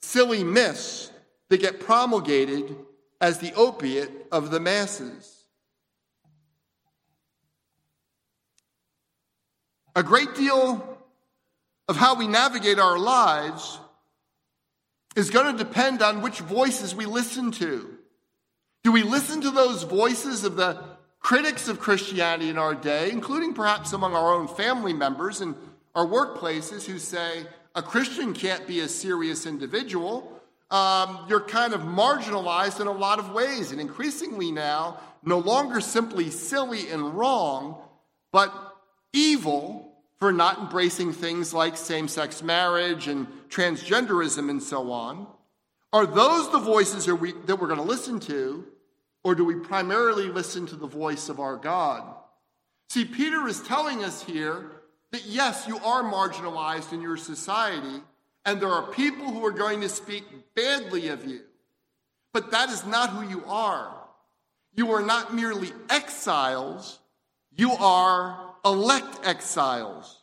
silly 0.00 0.44
myths 0.44 1.10
that 1.50 1.60
get 1.60 1.80
promulgated 1.80 2.76
as 3.24 3.38
the 3.38 3.54
opiate 3.54 4.10
of 4.30 4.50
the 4.50 4.60
masses. 4.60 5.46
A 9.96 10.02
great 10.02 10.34
deal 10.34 10.98
of 11.88 11.96
how 11.96 12.16
we 12.16 12.26
navigate 12.28 12.78
our 12.78 12.98
lives 12.98 13.80
is 15.16 15.30
going 15.30 15.56
to 15.56 15.64
depend 15.64 16.02
on 16.02 16.20
which 16.20 16.40
voices 16.40 16.94
we 16.94 17.06
listen 17.06 17.50
to. 17.52 17.96
Do 18.82 18.92
we 18.92 19.02
listen 19.02 19.40
to 19.40 19.50
those 19.50 19.84
voices 19.84 20.44
of 20.44 20.56
the 20.56 20.78
Critics 21.18 21.66
of 21.68 21.80
Christianity 21.80 22.50
in 22.50 22.58
our 22.58 22.74
day, 22.74 23.10
including 23.10 23.54
perhaps 23.54 23.94
among 23.94 24.14
our 24.14 24.34
own 24.34 24.48
family 24.48 24.92
members 24.92 25.40
and 25.40 25.54
our 25.94 26.06
workplaces, 26.06 26.84
who 26.84 26.98
say 26.98 27.46
a 27.74 27.80
Christian 27.80 28.34
can't 28.34 28.66
be 28.66 28.80
a 28.80 28.88
serious 28.88 29.46
individual. 29.46 30.33
Um, 30.70 31.26
you're 31.28 31.40
kind 31.40 31.74
of 31.74 31.82
marginalized 31.82 32.80
in 32.80 32.86
a 32.86 32.92
lot 32.92 33.18
of 33.18 33.30
ways, 33.30 33.70
and 33.70 33.80
increasingly 33.80 34.50
now, 34.50 34.98
no 35.22 35.38
longer 35.38 35.80
simply 35.80 36.30
silly 36.30 36.88
and 36.90 37.14
wrong, 37.14 37.80
but 38.32 38.52
evil 39.12 39.92
for 40.18 40.32
not 40.32 40.58
embracing 40.58 41.12
things 41.12 41.52
like 41.52 41.76
same 41.76 42.08
sex 42.08 42.42
marriage 42.42 43.08
and 43.08 43.26
transgenderism 43.48 44.50
and 44.50 44.62
so 44.62 44.90
on. 44.90 45.26
Are 45.92 46.06
those 46.06 46.50
the 46.50 46.58
voices 46.58 47.06
that 47.06 47.14
we're 47.14 47.32
going 47.68 47.76
to 47.76 47.82
listen 47.82 48.18
to? 48.20 48.64
Or 49.22 49.34
do 49.34 49.44
we 49.44 49.54
primarily 49.54 50.28
listen 50.28 50.66
to 50.66 50.76
the 50.76 50.86
voice 50.86 51.28
of 51.28 51.40
our 51.40 51.56
God? 51.56 52.02
See, 52.90 53.04
Peter 53.04 53.46
is 53.48 53.60
telling 53.62 54.04
us 54.04 54.22
here 54.22 54.70
that 55.12 55.24
yes, 55.24 55.66
you 55.66 55.78
are 55.78 56.02
marginalized 56.02 56.92
in 56.92 57.00
your 57.00 57.16
society, 57.16 58.02
and 58.44 58.60
there 58.60 58.70
are 58.70 58.90
people 58.92 59.30
who 59.30 59.44
are 59.44 59.52
going 59.52 59.80
to 59.80 59.88
speak 59.88 60.24
badly 60.54 61.08
of 61.08 61.24
you. 61.24 61.40
But 62.32 62.50
that 62.50 62.68
is 62.70 62.84
not 62.84 63.10
who 63.10 63.28
you 63.28 63.44
are. 63.46 63.94
You 64.74 64.92
are 64.92 65.02
not 65.02 65.34
merely 65.34 65.70
exiles, 65.88 66.98
you 67.56 67.72
are 67.72 68.54
elect 68.64 69.24
exiles. 69.24 70.20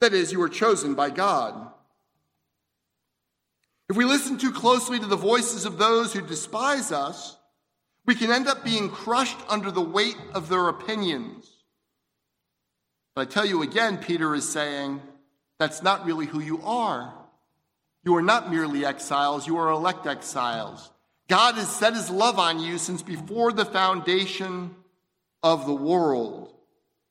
That 0.00 0.14
is, 0.14 0.32
you 0.32 0.40
are 0.42 0.48
chosen 0.48 0.94
by 0.94 1.10
God. 1.10 1.72
If 3.88 3.96
we 3.96 4.04
listen 4.04 4.38
too 4.38 4.52
closely 4.52 5.00
to 5.00 5.06
the 5.06 5.16
voices 5.16 5.64
of 5.64 5.76
those 5.76 6.12
who 6.12 6.22
despise 6.22 6.92
us, 6.92 7.36
we 8.06 8.14
can 8.14 8.30
end 8.30 8.46
up 8.46 8.64
being 8.64 8.88
crushed 8.88 9.38
under 9.48 9.70
the 9.70 9.80
weight 9.80 10.16
of 10.32 10.48
their 10.48 10.68
opinions. 10.68 11.50
But 13.14 13.22
I 13.22 13.30
tell 13.30 13.44
you 13.44 13.62
again, 13.62 13.98
Peter 13.98 14.34
is 14.34 14.48
saying, 14.48 15.02
that's 15.60 15.82
not 15.82 16.06
really 16.06 16.24
who 16.24 16.40
you 16.40 16.62
are. 16.64 17.12
You 18.02 18.16
are 18.16 18.22
not 18.22 18.50
merely 18.50 18.86
exiles, 18.86 19.46
you 19.46 19.58
are 19.58 19.70
elect 19.70 20.06
exiles. 20.06 20.90
God 21.28 21.56
has 21.56 21.68
set 21.68 21.92
his 21.92 22.08
love 22.08 22.38
on 22.38 22.60
you 22.60 22.78
since 22.78 23.02
before 23.02 23.52
the 23.52 23.66
foundation 23.66 24.74
of 25.42 25.66
the 25.66 25.74
world. 25.74 26.50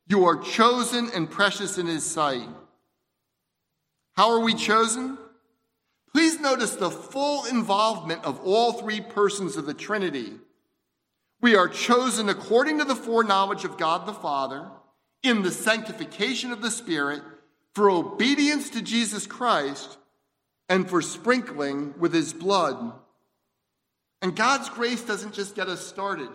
You 0.07 0.25
are 0.25 0.35
chosen 0.35 1.11
and 1.13 1.29
precious 1.29 1.77
in 1.77 1.85
his 1.85 2.03
sight. 2.03 2.49
How 4.13 4.31
are 4.31 4.39
we 4.39 4.55
chosen? 4.55 5.19
Please 6.11 6.39
notice 6.39 6.75
the 6.75 6.89
full 6.89 7.45
involvement 7.45 8.25
of 8.25 8.39
all 8.43 8.73
three 8.73 8.99
persons 8.99 9.57
of 9.57 9.67
the 9.67 9.75
Trinity. 9.75 10.33
We 11.39 11.55
are 11.55 11.69
chosen 11.69 12.29
according 12.29 12.79
to 12.79 12.85
the 12.85 12.95
foreknowledge 12.95 13.63
of 13.63 13.77
God 13.77 14.07
the 14.07 14.13
Father, 14.13 14.67
in 15.21 15.43
the 15.43 15.51
sanctification 15.51 16.51
of 16.51 16.63
the 16.63 16.71
Spirit, 16.71 17.21
for 17.73 17.89
obedience 17.89 18.71
to 18.71 18.81
Jesus 18.81 19.27
Christ, 19.27 19.97
and 20.67 20.89
for 20.89 21.01
sprinkling 21.01 21.95
with 21.97 22.13
his 22.13 22.31
blood. 22.31 22.93
And 24.21 24.35
God's 24.35 24.69
grace 24.69 25.01
doesn't 25.01 25.33
just 25.33 25.55
get 25.55 25.67
us 25.67 25.85
started, 25.85 26.29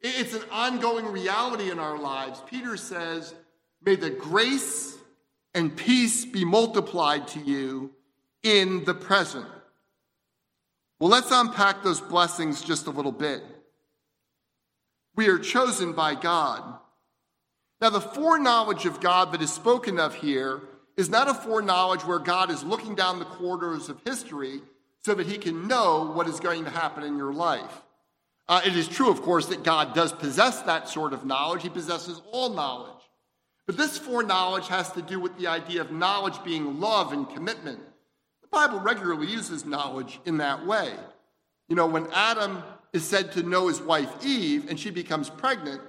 it's 0.00 0.34
an 0.34 0.42
ongoing 0.50 1.06
reality 1.06 1.70
in 1.70 1.78
our 1.78 1.96
lives. 1.96 2.42
Peter 2.46 2.76
says, 2.76 3.34
May 3.84 3.96
the 3.96 4.10
grace 4.10 4.96
and 5.54 5.76
peace 5.76 6.24
be 6.24 6.44
multiplied 6.44 7.28
to 7.28 7.40
you 7.40 7.92
in 8.42 8.84
the 8.84 8.94
present. 8.94 9.46
Well, 10.98 11.10
let's 11.10 11.30
unpack 11.30 11.82
those 11.82 12.00
blessings 12.00 12.62
just 12.62 12.86
a 12.86 12.90
little 12.90 13.12
bit. 13.12 13.42
We 15.14 15.28
are 15.28 15.38
chosen 15.38 15.92
by 15.92 16.14
God. 16.14 16.78
Now, 17.82 17.90
the 17.90 18.00
foreknowledge 18.00 18.86
of 18.86 19.00
God 19.00 19.32
that 19.32 19.42
is 19.42 19.52
spoken 19.52 19.98
of 19.98 20.14
here 20.14 20.60
is 20.96 21.10
not 21.10 21.28
a 21.28 21.34
foreknowledge 21.34 22.04
where 22.04 22.20
God 22.20 22.48
is 22.48 22.62
looking 22.62 22.94
down 22.94 23.18
the 23.18 23.24
corridors 23.24 23.88
of 23.88 24.00
history 24.04 24.60
so 25.04 25.14
that 25.14 25.26
he 25.26 25.36
can 25.36 25.66
know 25.66 26.12
what 26.14 26.28
is 26.28 26.38
going 26.38 26.62
to 26.64 26.70
happen 26.70 27.02
in 27.02 27.18
your 27.18 27.32
life. 27.32 27.82
Uh, 28.46 28.60
it 28.64 28.76
is 28.76 28.86
true, 28.86 29.10
of 29.10 29.20
course, 29.22 29.46
that 29.46 29.64
God 29.64 29.96
does 29.96 30.12
possess 30.12 30.62
that 30.62 30.88
sort 30.88 31.12
of 31.12 31.26
knowledge. 31.26 31.64
He 31.64 31.70
possesses 31.70 32.22
all 32.30 32.50
knowledge. 32.50 33.02
But 33.66 33.76
this 33.76 33.98
foreknowledge 33.98 34.68
has 34.68 34.92
to 34.92 35.02
do 35.02 35.18
with 35.18 35.36
the 35.36 35.48
idea 35.48 35.80
of 35.80 35.90
knowledge 35.90 36.40
being 36.44 36.78
love 36.78 37.12
and 37.12 37.28
commitment. 37.30 37.80
The 38.42 38.48
Bible 38.48 38.78
regularly 38.78 39.26
uses 39.26 39.64
knowledge 39.64 40.20
in 40.24 40.36
that 40.36 40.64
way. 40.64 40.94
You 41.68 41.74
know, 41.74 41.88
when 41.88 42.06
Adam 42.12 42.62
is 42.92 43.04
said 43.04 43.32
to 43.32 43.42
know 43.42 43.66
his 43.66 43.80
wife 43.80 44.24
Eve 44.24 44.70
and 44.70 44.78
she 44.78 44.90
becomes 44.90 45.28
pregnant, 45.28 45.80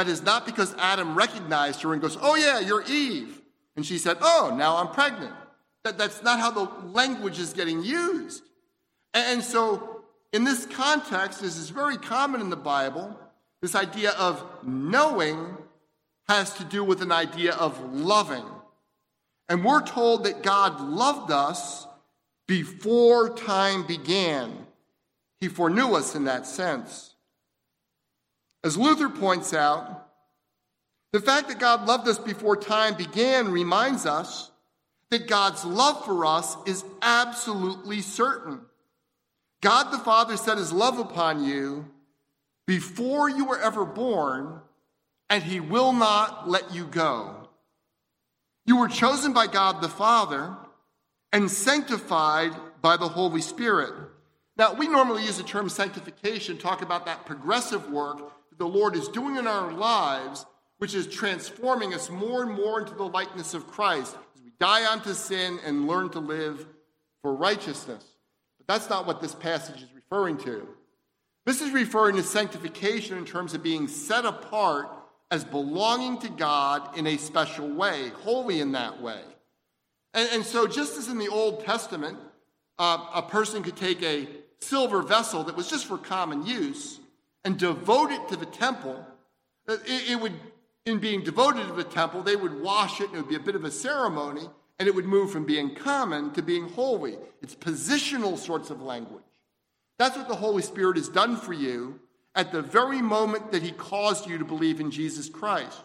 that 0.00 0.10
is 0.10 0.22
not 0.22 0.46
because 0.46 0.74
Adam 0.78 1.14
recognized 1.14 1.82
her 1.82 1.92
and 1.92 2.00
goes, 2.00 2.16
Oh, 2.20 2.34
yeah, 2.34 2.58
you're 2.58 2.82
Eve. 2.88 3.40
And 3.76 3.84
she 3.84 3.98
said, 3.98 4.16
Oh, 4.22 4.54
now 4.56 4.76
I'm 4.76 4.88
pregnant. 4.88 5.34
That, 5.84 5.98
that's 5.98 6.22
not 6.22 6.40
how 6.40 6.50
the 6.50 6.70
language 6.88 7.38
is 7.38 7.52
getting 7.52 7.82
used. 7.82 8.42
And 9.12 9.42
so, 9.42 10.02
in 10.32 10.44
this 10.44 10.64
context, 10.64 11.42
this 11.42 11.56
is 11.56 11.68
very 11.68 11.98
common 11.98 12.40
in 12.40 12.48
the 12.48 12.56
Bible. 12.56 13.18
This 13.60 13.74
idea 13.74 14.12
of 14.12 14.42
knowing 14.64 15.56
has 16.28 16.54
to 16.54 16.64
do 16.64 16.82
with 16.82 17.02
an 17.02 17.12
idea 17.12 17.52
of 17.54 17.92
loving. 17.92 18.44
And 19.50 19.64
we're 19.64 19.82
told 19.82 20.24
that 20.24 20.42
God 20.42 20.80
loved 20.80 21.30
us 21.30 21.86
before 22.46 23.34
time 23.34 23.86
began. 23.86 24.66
He 25.40 25.48
foreknew 25.48 25.94
us 25.94 26.14
in 26.14 26.24
that 26.24 26.46
sense. 26.46 27.09
As 28.62 28.76
Luther 28.76 29.08
points 29.08 29.54
out, 29.54 30.08
the 31.12 31.20
fact 31.20 31.48
that 31.48 31.58
God 31.58 31.86
loved 31.86 32.06
us 32.06 32.18
before 32.18 32.56
time 32.56 32.94
began 32.94 33.50
reminds 33.50 34.06
us 34.06 34.50
that 35.10 35.26
God's 35.26 35.64
love 35.64 36.04
for 36.04 36.24
us 36.24 36.56
is 36.66 36.84
absolutely 37.02 38.00
certain. 38.00 38.60
God 39.60 39.90
the 39.90 39.98
Father 39.98 40.36
set 40.36 40.58
his 40.58 40.72
love 40.72 40.98
upon 40.98 41.44
you 41.44 41.86
before 42.66 43.28
you 43.28 43.46
were 43.46 43.60
ever 43.60 43.84
born, 43.84 44.60
and 45.28 45.42
he 45.42 45.58
will 45.58 45.92
not 45.92 46.48
let 46.48 46.72
you 46.72 46.86
go. 46.86 47.48
You 48.66 48.76
were 48.76 48.88
chosen 48.88 49.32
by 49.32 49.48
God 49.48 49.80
the 49.80 49.88
Father 49.88 50.54
and 51.32 51.50
sanctified 51.50 52.52
by 52.80 52.96
the 52.96 53.08
Holy 53.08 53.40
Spirit. 53.40 53.92
Now, 54.56 54.74
we 54.74 54.86
normally 54.86 55.24
use 55.24 55.38
the 55.38 55.42
term 55.42 55.68
sanctification, 55.68 56.58
talk 56.58 56.82
about 56.82 57.06
that 57.06 57.26
progressive 57.26 57.90
work 57.90 58.32
the 58.60 58.68
Lord 58.68 58.94
is 58.94 59.08
doing 59.08 59.36
in 59.36 59.46
our 59.46 59.72
lives, 59.72 60.44
which 60.76 60.94
is 60.94 61.06
transforming 61.06 61.94
us 61.94 62.10
more 62.10 62.42
and 62.42 62.52
more 62.52 62.78
into 62.78 62.94
the 62.94 63.08
likeness 63.08 63.54
of 63.54 63.66
Christ 63.66 64.14
as 64.36 64.42
we 64.42 64.52
die 64.60 64.92
unto 64.92 65.14
sin 65.14 65.58
and 65.64 65.88
learn 65.88 66.10
to 66.10 66.20
live 66.20 66.66
for 67.22 67.34
righteousness. 67.34 68.04
But 68.58 68.66
that's 68.66 68.90
not 68.90 69.06
what 69.06 69.22
this 69.22 69.34
passage 69.34 69.82
is 69.82 69.88
referring 69.94 70.36
to. 70.38 70.68
This 71.46 71.62
is 71.62 71.72
referring 71.72 72.16
to 72.16 72.22
sanctification 72.22 73.16
in 73.16 73.24
terms 73.24 73.54
of 73.54 73.62
being 73.62 73.88
set 73.88 74.26
apart 74.26 74.90
as 75.30 75.42
belonging 75.42 76.18
to 76.18 76.28
God 76.28 76.98
in 76.98 77.06
a 77.06 77.16
special 77.16 77.66
way, 77.66 78.10
holy 78.24 78.60
in 78.60 78.72
that 78.72 79.00
way. 79.00 79.22
And, 80.12 80.28
and 80.34 80.44
so, 80.44 80.66
just 80.66 80.98
as 80.98 81.08
in 81.08 81.16
the 81.16 81.28
Old 81.28 81.64
Testament, 81.64 82.18
uh, 82.78 83.06
a 83.14 83.22
person 83.22 83.62
could 83.62 83.76
take 83.76 84.02
a 84.02 84.28
silver 84.58 85.00
vessel 85.00 85.44
that 85.44 85.56
was 85.56 85.70
just 85.70 85.86
for 85.86 85.96
common 85.96 86.44
use 86.44 86.99
and 87.44 87.58
devote 87.58 88.10
it 88.10 88.28
to 88.28 88.36
the 88.36 88.46
temple, 88.46 89.04
uh, 89.68 89.74
it, 89.86 90.12
it 90.12 90.20
would, 90.20 90.34
in 90.86 90.98
being 90.98 91.22
devoted 91.22 91.66
to 91.66 91.72
the 91.72 91.84
temple, 91.84 92.22
they 92.22 92.36
would 92.36 92.60
wash 92.60 93.00
it, 93.00 93.08
and 93.08 93.16
it 93.16 93.20
would 93.22 93.28
be 93.28 93.36
a 93.36 93.40
bit 93.40 93.54
of 93.54 93.64
a 93.64 93.70
ceremony 93.70 94.48
and 94.80 94.88
it 94.88 94.94
would 94.94 95.04
move 95.04 95.30
from 95.30 95.44
being 95.44 95.74
common 95.74 96.32
to 96.32 96.40
being 96.40 96.66
holy. 96.70 97.18
It's 97.42 97.54
positional 97.54 98.38
sorts 98.38 98.70
of 98.70 98.80
language. 98.80 99.22
That's 99.98 100.16
what 100.16 100.26
the 100.26 100.34
Holy 100.34 100.62
Spirit 100.62 100.96
has 100.96 101.10
done 101.10 101.36
for 101.36 101.52
you 101.52 102.00
at 102.34 102.50
the 102.50 102.62
very 102.62 103.02
moment 103.02 103.52
that 103.52 103.62
He 103.62 103.72
caused 103.72 104.26
you 104.26 104.38
to 104.38 104.44
believe 104.44 104.80
in 104.80 104.90
Jesus 104.90 105.28
Christ. 105.28 105.78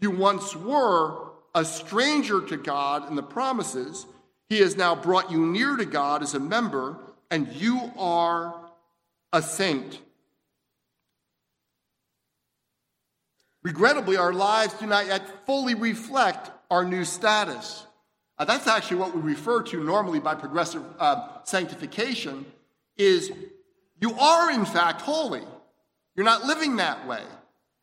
You 0.00 0.10
once 0.10 0.56
were 0.56 1.28
a 1.54 1.64
stranger 1.64 2.40
to 2.40 2.56
God 2.56 3.08
and 3.08 3.16
the 3.16 3.22
promises. 3.22 4.04
He 4.48 4.58
has 4.58 4.76
now 4.76 4.96
brought 4.96 5.30
you 5.30 5.46
near 5.46 5.76
to 5.76 5.84
God 5.84 6.20
as 6.20 6.34
a 6.34 6.40
member, 6.40 6.98
and 7.30 7.46
you 7.52 7.92
are 7.96 8.68
a 9.32 9.42
saint. 9.42 10.00
Regrettably, 13.68 14.16
our 14.16 14.32
lives 14.32 14.72
do 14.72 14.86
not 14.86 15.08
yet 15.08 15.44
fully 15.44 15.74
reflect 15.74 16.50
our 16.70 16.86
new 16.86 17.04
status. 17.04 17.84
Uh, 18.38 18.46
that's 18.46 18.66
actually 18.66 18.96
what 18.96 19.14
we 19.14 19.20
refer 19.20 19.62
to 19.62 19.84
normally 19.84 20.20
by 20.20 20.34
progressive 20.34 20.82
uh, 20.98 21.28
sanctification 21.44 22.46
is 22.96 23.30
you 24.00 24.14
are 24.14 24.50
in 24.50 24.64
fact 24.64 25.02
holy. 25.02 25.42
You're 26.16 26.24
not 26.24 26.46
living 26.46 26.76
that 26.76 27.06
way. 27.06 27.20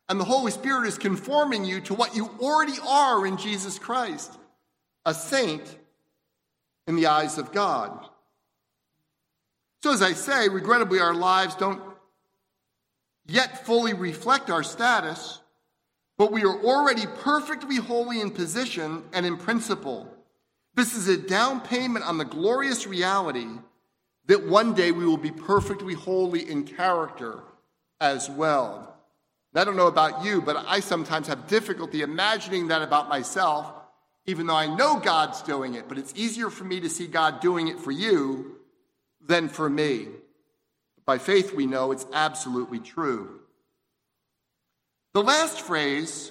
And 0.08 0.18
the 0.18 0.24
Holy 0.24 0.50
Spirit 0.50 0.88
is 0.88 0.98
conforming 0.98 1.64
you 1.64 1.80
to 1.82 1.94
what 1.94 2.16
you 2.16 2.30
already 2.40 2.78
are 2.84 3.24
in 3.24 3.36
Jesus 3.36 3.78
Christ, 3.78 4.36
a 5.04 5.14
saint 5.14 5.76
in 6.88 6.96
the 6.96 7.06
eyes 7.06 7.38
of 7.38 7.52
God. 7.52 8.08
So, 9.84 9.92
as 9.92 10.02
I 10.02 10.14
say, 10.14 10.48
regrettably, 10.48 10.98
our 10.98 11.14
lives 11.14 11.54
don't 11.54 11.80
yet 13.28 13.64
fully 13.64 13.94
reflect 13.94 14.50
our 14.50 14.64
status, 14.64 15.42
but 16.18 16.32
we 16.32 16.44
are 16.44 16.60
already 16.64 17.06
perfectly 17.22 17.76
holy 17.76 18.20
in 18.20 18.30
position 18.30 19.04
and 19.12 19.26
in 19.26 19.36
principle. 19.36 20.12
This 20.74 20.94
is 20.94 21.08
a 21.08 21.16
down 21.16 21.60
payment 21.60 22.04
on 22.04 22.18
the 22.18 22.24
glorious 22.24 22.86
reality 22.86 23.48
that 24.26 24.46
one 24.46 24.74
day 24.74 24.92
we 24.92 25.06
will 25.06 25.16
be 25.16 25.30
perfectly 25.30 25.94
holy 25.94 26.50
in 26.50 26.64
character 26.64 27.40
as 28.00 28.28
well. 28.28 28.94
I 29.54 29.64
don't 29.64 29.76
know 29.76 29.86
about 29.86 30.22
you, 30.22 30.42
but 30.42 30.62
I 30.68 30.80
sometimes 30.80 31.28
have 31.28 31.46
difficulty 31.46 32.02
imagining 32.02 32.68
that 32.68 32.82
about 32.82 33.08
myself, 33.08 33.72
even 34.26 34.46
though 34.46 34.56
I 34.56 34.66
know 34.66 35.00
God's 35.00 35.40
doing 35.42 35.74
it. 35.74 35.88
But 35.88 35.96
it's 35.96 36.12
easier 36.14 36.50
for 36.50 36.64
me 36.64 36.80
to 36.80 36.90
see 36.90 37.06
God 37.06 37.40
doing 37.40 37.68
it 37.68 37.78
for 37.78 37.90
you 37.90 38.56
than 39.26 39.48
for 39.48 39.70
me. 39.70 40.08
By 41.06 41.16
faith, 41.16 41.54
we 41.54 41.66
know 41.66 41.92
it's 41.92 42.04
absolutely 42.12 42.80
true. 42.80 43.35
The 45.16 45.22
last 45.22 45.62
phrase, 45.62 46.30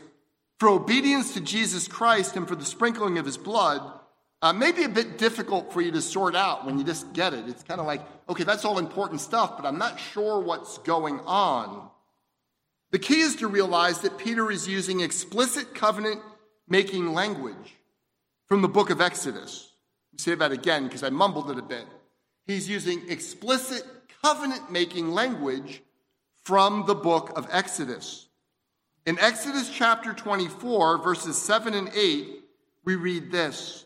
for 0.60 0.70
obedience 0.70 1.34
to 1.34 1.42
Jesus 1.42 1.88
Christ 1.88 2.36
and 2.36 2.48
for 2.48 2.56
the 2.56 2.64
sprinkling 2.64 3.18
of 3.18 3.26
his 3.26 3.36
blood, 3.36 3.82
uh, 4.44 4.54
may 4.54 4.72
be 4.72 4.84
a 4.84 4.90
bit 4.90 5.18
difficult 5.18 5.74
for 5.74 5.82
you 5.82 5.90
to 5.94 6.04
sort 6.04 6.36
out 6.36 6.68
when 6.68 6.78
you 6.78 6.84
just 6.84 7.12
get 7.12 7.34
it. 7.34 7.46
It's 7.48 7.64
kind 7.64 7.80
of 7.80 7.88
like, 7.88 8.02
okay, 8.30 8.44
that's 8.44 8.64
all 8.64 8.78
important 8.78 9.22
stuff, 9.22 9.58
but 9.58 9.66
I'm 9.66 9.80
not 9.80 10.00
sure 10.00 10.40
what's 10.40 10.78
going 10.78 11.20
on. 11.22 11.90
The 12.92 13.00
key 13.00 13.22
is 13.22 13.38
to 13.38 13.48
realize 13.48 14.02
that 14.02 14.20
Peter 14.20 14.52
is 14.52 14.68
using 14.68 15.00
explicit 15.00 15.74
covenant 15.74 16.22
making 16.70 17.12
language 17.12 17.78
from 18.48 18.62
the 18.62 18.70
book 18.70 18.92
of 18.92 19.02
Exodus. 19.02 19.74
Say 20.18 20.36
that 20.36 20.52
again 20.52 20.84
because 20.84 21.02
I 21.02 21.10
mumbled 21.10 21.50
it 21.50 21.58
a 21.58 21.64
bit. 21.64 21.88
He's 22.46 22.70
using 22.70 23.10
explicit 23.10 23.84
covenant 24.22 24.72
making 24.72 25.12
language 25.12 25.82
from 26.44 26.86
the 26.86 26.94
book 26.94 27.36
of 27.36 27.48
Exodus. 27.50 28.25
In 29.06 29.20
Exodus 29.20 29.70
chapter 29.70 30.14
24, 30.14 30.98
verses 30.98 31.40
7 31.40 31.76
and 31.76 31.92
8, 31.94 32.44
we 32.86 32.96
read 32.96 33.32
this 33.32 33.86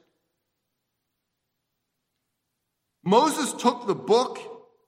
Moses 3.04 3.52
took 3.54 3.86
the 3.86 3.96
book 3.96 4.40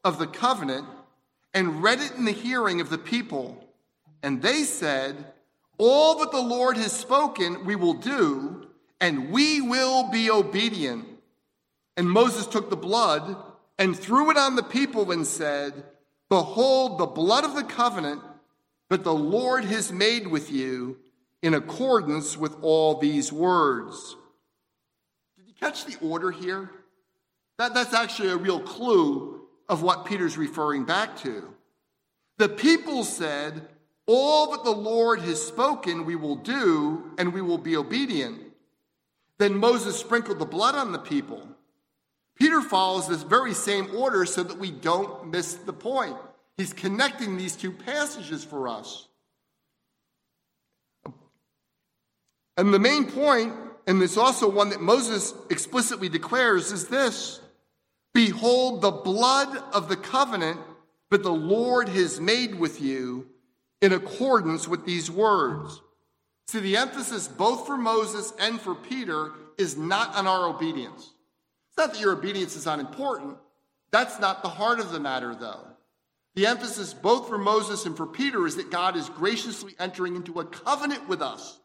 of 0.06 0.20
the 0.20 0.28
covenant 0.28 0.88
and 1.54 1.84
read 1.84 2.00
it 2.00 2.14
in 2.16 2.24
the 2.24 2.32
hearing 2.32 2.80
of 2.80 2.90
the 2.90 2.98
people. 2.98 3.68
And 4.24 4.42
they 4.42 4.64
said, 4.64 5.34
All 5.78 6.20
that 6.20 6.32
the 6.32 6.40
Lord 6.40 6.78
has 6.78 6.94
spoken, 6.94 7.66
we 7.66 7.76
will 7.76 7.96
do, 7.96 8.68
and 9.02 9.32
we 9.32 9.60
will 9.60 10.10
be 10.12 10.32
obedient. 10.32 11.08
And 11.98 12.10
Moses 12.10 12.48
took 12.48 12.70
the 12.70 12.78
blood 12.78 13.36
and 13.78 14.00
threw 14.00 14.32
it 14.32 14.38
on 14.38 14.56
the 14.56 14.64
people 14.64 15.12
and 15.12 15.28
said, 15.28 15.84
Behold, 16.30 17.00
the 17.00 17.06
blood 17.06 17.44
of 17.44 17.56
the 17.56 17.64
covenant 17.66 18.22
that 18.92 19.06
the 19.06 19.14
Lord 19.14 19.64
has 19.64 19.90
made 19.90 20.28
with 20.28 20.52
you 20.52 20.98
in 21.42 21.54
accordance 21.54 22.36
with 22.36 22.58
all 22.62 23.00
these 23.00 23.32
words. 23.32 24.18
Did 25.38 25.48
you 25.48 25.54
catch 25.58 25.86
the 25.86 25.98
order 26.06 26.30
here? 26.30 26.70
That, 27.58 27.74
that's 27.74 27.94
actually 27.94 28.32
a 28.32 28.36
real 28.36 28.60
clue 28.60 29.48
of 29.70 29.82
what 29.82 30.06
Peter's 30.06 30.38
referring 30.38 30.84
back 30.84 31.16
to. 31.22 31.56
The 32.38 32.50
people 32.50 33.06
said, 33.06 33.66
All 34.08 34.52
that 34.52 34.66
the 34.66 34.72
Lord 34.72 35.22
has 35.22 35.42
spoken, 35.42 36.06
we 36.06 36.18
will 36.18 36.36
do, 36.36 37.14
and 37.18 37.32
we 37.32 37.42
will 37.42 37.58
be 37.58 37.78
obedient. 37.78 38.42
Then 39.38 39.56
Moses 39.56 39.98
sprinkled 39.98 40.40
the 40.40 40.46
blood 40.46 40.76
on 40.76 40.92
the 40.92 41.00
people. 41.00 41.48
Peter 42.36 42.62
follows 42.62 43.08
this 43.08 43.24
very 43.24 43.54
same 43.54 43.96
order 43.96 44.26
so 44.26 44.44
that 44.44 44.58
we 44.58 44.70
don't 44.70 45.32
miss 45.32 45.54
the 45.54 45.72
point. 45.72 46.18
He's 46.58 46.74
connecting 46.74 47.38
these 47.38 47.56
two 47.56 47.72
passages 47.72 48.44
for 48.44 48.68
us. 48.68 49.08
And 52.58 52.74
the 52.74 52.80
main 52.80 53.06
point, 53.06 53.54
and 53.88 54.02
it's 54.04 54.18
also 54.18 54.50
one 54.50 54.70
that 54.70 54.82
Moses 54.82 55.34
explicitly 55.50 56.10
declares, 56.10 56.72
is 56.72 56.88
this 56.88 57.40
Behold, 58.14 58.82
the 58.82 58.92
blood 58.92 59.64
of 59.74 59.88
the 59.88 59.96
covenant 59.96 60.60
that 61.10 61.24
the 61.24 61.32
Lord 61.32 61.90
has 61.90 62.20
made 62.20 62.56
with 62.56 62.82
you 62.82 63.28
in 63.82 63.94
accordance 63.94 64.68
with 64.68 64.86
these 64.86 65.10
words. 65.10 65.82
See, 66.48 66.60
the 66.60 66.78
emphasis 66.78 67.28
both 67.28 67.66
for 67.66 67.78
Moses 67.78 68.34
and 68.40 68.60
for 68.60 68.76
Peter 68.76 69.32
is 69.58 69.78
not 69.78 70.16
on 70.16 70.28
our 70.28 70.48
obedience. 70.48 71.14
It's 71.70 71.78
not 71.78 71.94
that 71.94 72.02
your 72.02 72.14
obedience 72.14 72.56
is 72.56 72.68
unimportant. 72.68 73.38
That's 73.92 74.20
not 74.20 74.44
the 74.44 74.50
heart 74.50 74.80
of 74.80 74.92
the 74.92 75.00
matter, 75.00 75.34
though. 75.34 75.71
The 76.36 76.46
emphasis 76.48 76.94
both 76.94 77.28
for 77.28 77.38
Moses 77.38 77.86
and 77.86 77.96
for 77.98 78.08
Peter 78.08 78.46
is 78.48 78.56
that 78.56 78.72
God 78.72 78.96
is 78.96 79.10
graciously 79.10 79.76
entering 79.80 80.16
into 80.16 80.40
a 80.40 80.46
covenant 80.46 81.10
with 81.10 81.22
us, 81.22 81.60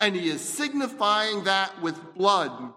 and 0.00 0.16
he 0.16 0.28
is 0.28 0.40
signifying 0.40 1.44
that 1.44 1.82
with 1.82 2.14
blood. 2.14 2.72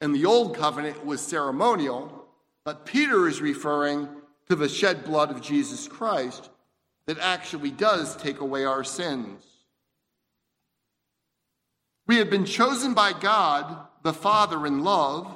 And 0.00 0.14
the 0.14 0.26
old 0.26 0.56
covenant 0.56 1.06
was 1.06 1.22
ceremonial, 1.22 2.26
but 2.64 2.84
Peter 2.84 3.26
is 3.26 3.40
referring 3.40 4.08
to 4.48 4.56
the 4.56 4.68
shed 4.68 5.04
blood 5.04 5.30
of 5.30 5.40
Jesus 5.40 5.88
Christ 5.88 6.50
that 7.06 7.18
actually 7.20 7.70
does 7.70 8.16
take 8.16 8.40
away 8.40 8.64
our 8.64 8.84
sins. 8.84 9.44
We 12.06 12.16
have 12.16 12.30
been 12.30 12.44
chosen 12.44 12.94
by 12.94 13.12
God, 13.12 13.86
the 14.02 14.12
Father, 14.12 14.66
in 14.66 14.84
love. 14.84 15.26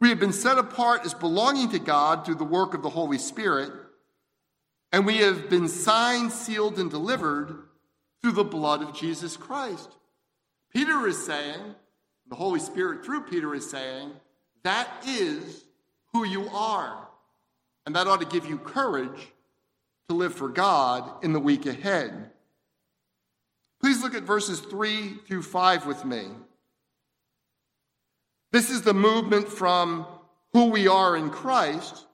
We 0.00 0.08
have 0.08 0.20
been 0.20 0.32
set 0.32 0.56
apart 0.56 1.04
as 1.04 1.12
belonging 1.12 1.70
to 1.70 1.78
God 1.78 2.24
through 2.24 2.36
the 2.36 2.44
work 2.44 2.72
of 2.72 2.82
the 2.82 2.88
Holy 2.88 3.18
Spirit. 3.18 3.72
And 4.92 5.06
we 5.06 5.18
have 5.18 5.48
been 5.48 5.68
signed, 5.68 6.32
sealed, 6.32 6.78
and 6.78 6.90
delivered 6.90 7.54
through 8.20 8.32
the 8.32 8.44
blood 8.44 8.82
of 8.82 8.94
Jesus 8.94 9.36
Christ. 9.36 9.90
Peter 10.72 11.06
is 11.06 11.24
saying, 11.24 11.74
the 12.28 12.36
Holy 12.36 12.60
Spirit 12.60 13.04
through 13.04 13.22
Peter 13.22 13.54
is 13.54 13.68
saying, 13.68 14.12
that 14.62 14.88
is 15.06 15.64
who 16.12 16.24
you 16.24 16.48
are. 16.48 17.08
And 17.86 17.94
that 17.96 18.06
ought 18.06 18.20
to 18.20 18.26
give 18.26 18.46
you 18.46 18.58
courage 18.58 19.32
to 20.08 20.14
live 20.14 20.34
for 20.34 20.48
God 20.48 21.24
in 21.24 21.32
the 21.32 21.40
week 21.40 21.66
ahead. 21.66 22.30
Please 23.80 24.02
look 24.02 24.14
at 24.14 24.24
verses 24.24 24.60
3 24.60 25.18
through 25.26 25.42
5 25.42 25.86
with 25.86 26.04
me. 26.04 26.26
This 28.52 28.70
is 28.70 28.82
the 28.82 28.94
movement 28.94 29.48
from 29.48 30.06
who 30.52 30.66
we 30.66 30.88
are 30.88 31.16
in 31.16 31.30
Christ 31.30 32.06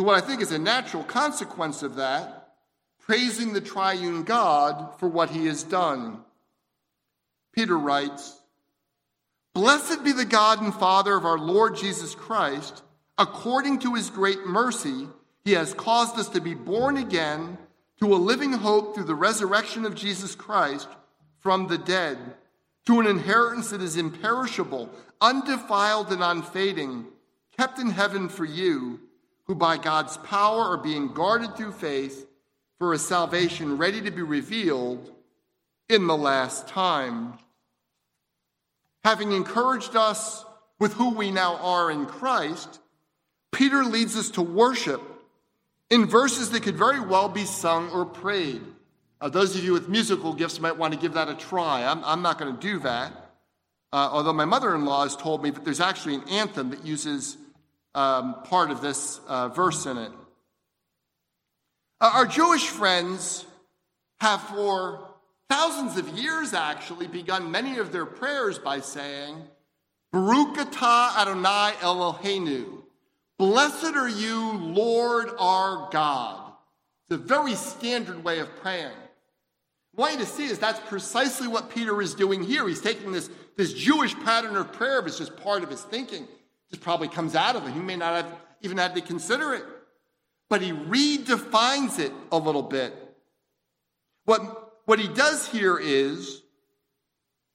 to 0.00 0.06
what 0.06 0.16
I 0.16 0.26
think 0.26 0.40
is 0.40 0.50
a 0.50 0.58
natural 0.58 1.04
consequence 1.04 1.82
of 1.82 1.96
that, 1.96 2.54
praising 3.00 3.52
the 3.52 3.60
triune 3.60 4.22
God 4.22 4.98
for 4.98 5.10
what 5.10 5.28
he 5.28 5.44
has 5.44 5.62
done. 5.62 6.20
Peter 7.52 7.76
writes, 7.76 8.40
Blessed 9.52 10.02
be 10.02 10.12
the 10.12 10.24
God 10.24 10.62
and 10.62 10.72
Father 10.72 11.14
of 11.14 11.26
our 11.26 11.38
Lord 11.38 11.76
Jesus 11.76 12.14
Christ. 12.14 12.82
According 13.18 13.80
to 13.80 13.94
his 13.94 14.08
great 14.08 14.46
mercy, 14.46 15.06
he 15.44 15.52
has 15.52 15.74
caused 15.74 16.18
us 16.18 16.30
to 16.30 16.40
be 16.40 16.54
born 16.54 16.96
again 16.96 17.58
to 17.98 18.14
a 18.14 18.16
living 18.16 18.54
hope 18.54 18.94
through 18.94 19.04
the 19.04 19.14
resurrection 19.14 19.84
of 19.84 19.94
Jesus 19.94 20.34
Christ 20.34 20.88
from 21.40 21.66
the 21.66 21.76
dead, 21.76 22.16
to 22.86 23.00
an 23.00 23.06
inheritance 23.06 23.68
that 23.68 23.82
is 23.82 23.98
imperishable, 23.98 24.88
undefiled, 25.20 26.10
and 26.10 26.22
unfading, 26.22 27.04
kept 27.58 27.78
in 27.78 27.90
heaven 27.90 28.30
for 28.30 28.46
you, 28.46 29.00
who 29.50 29.54
by 29.56 29.76
God's 29.76 30.16
power 30.18 30.62
are 30.62 30.76
being 30.76 31.12
guarded 31.12 31.56
through 31.56 31.72
faith 31.72 32.24
for 32.78 32.92
a 32.92 32.98
salvation 32.98 33.78
ready 33.78 34.00
to 34.00 34.12
be 34.12 34.22
revealed 34.22 35.10
in 35.88 36.06
the 36.06 36.16
last 36.16 36.68
time 36.68 37.36
having 39.02 39.32
encouraged 39.32 39.96
us 39.96 40.44
with 40.78 40.92
who 40.92 41.16
we 41.16 41.32
now 41.32 41.56
are 41.56 41.90
in 41.90 42.06
Christ, 42.06 42.78
Peter 43.50 43.82
leads 43.82 44.16
us 44.16 44.30
to 44.30 44.42
worship 44.42 45.02
in 45.90 46.06
verses 46.06 46.50
that 46.50 46.62
could 46.62 46.76
very 46.76 47.00
well 47.00 47.28
be 47.28 47.44
sung 47.44 47.90
or 47.90 48.04
prayed. 48.04 48.62
Uh, 49.20 49.28
those 49.28 49.56
of 49.56 49.64
you 49.64 49.72
with 49.72 49.88
musical 49.88 50.32
gifts 50.32 50.60
might 50.60 50.76
want 50.76 50.94
to 50.94 51.00
give 51.00 51.14
that 51.14 51.28
a 51.28 51.34
try. 51.34 51.82
I'm, 51.82 52.04
I'm 52.04 52.22
not 52.22 52.38
going 52.38 52.54
to 52.54 52.60
do 52.60 52.78
that. 52.78 53.10
Uh, 53.92 54.10
although 54.12 54.32
my 54.32 54.44
mother 54.44 54.76
in 54.76 54.84
law 54.84 55.02
has 55.02 55.16
told 55.16 55.42
me 55.42 55.50
that 55.50 55.64
there's 55.64 55.80
actually 55.80 56.14
an 56.14 56.28
anthem 56.28 56.70
that 56.70 56.86
uses 56.86 57.36
um, 57.94 58.42
part 58.44 58.70
of 58.70 58.80
this 58.80 59.20
uh, 59.26 59.48
verse 59.48 59.86
in 59.86 59.96
it. 59.96 60.12
Uh, 62.00 62.10
our 62.14 62.26
Jewish 62.26 62.66
friends 62.66 63.44
have 64.20 64.40
for 64.42 65.08
thousands 65.48 65.96
of 65.96 66.08
years 66.18 66.54
actually 66.54 67.06
begun 67.06 67.50
many 67.50 67.78
of 67.78 67.92
their 67.92 68.06
prayers 68.06 68.58
by 68.58 68.80
saying, 68.80 69.42
Baruch 70.12 70.56
atah 70.56 71.16
Adonai 71.16 71.72
Eloheinu. 71.80 72.82
Blessed 73.38 73.96
are 73.96 74.08
you, 74.08 74.52
Lord 74.52 75.30
our 75.38 75.88
God. 75.90 76.52
It's 77.08 77.20
a 77.20 77.24
very 77.24 77.54
standard 77.54 78.22
way 78.22 78.38
of 78.38 78.54
praying. 78.56 78.92
What 79.94 80.12
you 80.12 80.18
to 80.18 80.26
see 80.26 80.44
is 80.44 80.58
that's 80.58 80.80
precisely 80.88 81.48
what 81.48 81.70
Peter 81.70 82.00
is 82.00 82.14
doing 82.14 82.42
here. 82.42 82.68
He's 82.68 82.80
taking 82.80 83.12
this, 83.12 83.28
this 83.56 83.72
Jewish 83.72 84.14
pattern 84.20 84.56
of 84.56 84.72
prayer, 84.72 85.02
but 85.02 85.08
it's 85.08 85.18
just 85.18 85.36
part 85.36 85.62
of 85.62 85.70
his 85.70 85.82
thinking. 85.82 86.28
Just 86.70 86.82
probably 86.82 87.08
comes 87.08 87.34
out 87.34 87.56
of 87.56 87.66
it. 87.66 87.72
He 87.72 87.80
may 87.80 87.96
not 87.96 88.24
have 88.24 88.34
even 88.62 88.78
had 88.78 88.94
to 88.94 89.00
consider 89.00 89.54
it. 89.54 89.64
But 90.48 90.62
he 90.62 90.72
redefines 90.72 91.98
it 91.98 92.12
a 92.32 92.38
little 92.38 92.62
bit. 92.62 92.94
What 94.24 94.70
what 94.90 94.98
he 94.98 95.06
does 95.06 95.46
here 95.46 95.78
is, 95.78 96.42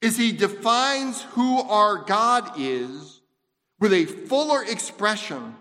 is 0.01 0.15
he 0.15 0.32
defines 0.32 1.21
who 1.21 1.60
our 1.60 1.97
God 1.97 2.51
is 2.58 3.19
with 3.78 3.91
a 3.91 4.06
fuller 4.06 4.63
expression. 4.63 5.56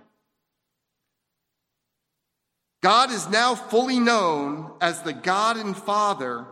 God 2.81 3.11
is 3.11 3.29
now 3.29 3.57
fully 3.57 3.99
known 3.99 4.73
as 4.81 5.03
the 5.03 5.13
God 5.13 5.57
and 5.57 5.77
Father 5.77 6.47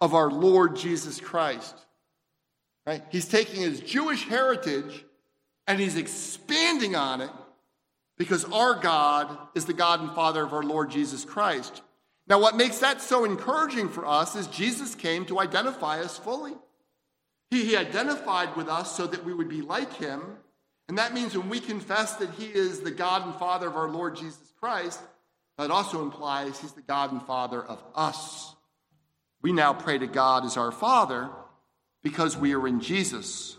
of 0.00 0.14
our 0.14 0.30
Lord 0.30 0.76
Jesus 0.76 1.20
Christ. 1.20 1.74
Right? 2.86 3.02
He's 3.10 3.28
taking 3.28 3.62
his 3.62 3.80
Jewish 3.80 4.28
heritage 4.28 5.06
and 5.66 5.80
he's 5.80 5.96
expanding 5.96 6.94
on 6.94 7.20
it 7.20 7.30
because 8.18 8.44
our 8.46 8.74
God 8.74 9.36
is 9.54 9.66
the 9.66 9.72
God 9.72 10.00
and 10.00 10.12
Father 10.12 10.42
of 10.42 10.52
our 10.52 10.62
Lord 10.62 10.90
Jesus 10.90 11.24
Christ. 11.24 11.82
Now, 12.28 12.40
what 12.40 12.56
makes 12.56 12.78
that 12.78 13.00
so 13.00 13.24
encouraging 13.24 13.88
for 13.88 14.06
us 14.06 14.34
is 14.34 14.46
Jesus 14.48 14.94
came 14.94 15.26
to 15.26 15.38
identify 15.38 16.00
us 16.00 16.18
fully. 16.18 16.54
He, 17.50 17.64
he 17.64 17.76
identified 17.76 18.56
with 18.56 18.68
us 18.68 18.96
so 18.96 19.06
that 19.06 19.24
we 19.24 19.32
would 19.32 19.48
be 19.48 19.62
like 19.62 19.92
him. 19.94 20.22
And 20.88 20.98
that 20.98 21.14
means 21.14 21.36
when 21.36 21.48
we 21.48 21.60
confess 21.60 22.14
that 22.16 22.30
he 22.30 22.46
is 22.46 22.80
the 22.80 22.90
God 22.90 23.24
and 23.24 23.34
Father 23.36 23.68
of 23.68 23.76
our 23.76 23.88
Lord 23.88 24.16
Jesus 24.16 24.52
Christ, 24.58 25.00
that 25.58 25.70
also 25.70 26.02
implies 26.02 26.58
he's 26.58 26.72
the 26.72 26.82
God 26.82 27.12
and 27.12 27.22
Father 27.22 27.62
of 27.62 27.82
us. 27.94 28.54
We 29.42 29.52
now 29.52 29.72
pray 29.72 29.98
to 29.98 30.06
God 30.06 30.44
as 30.44 30.56
our 30.56 30.72
Father 30.72 31.30
because 32.02 32.36
we 32.36 32.54
are 32.54 32.66
in 32.66 32.80
Jesus. 32.80 33.56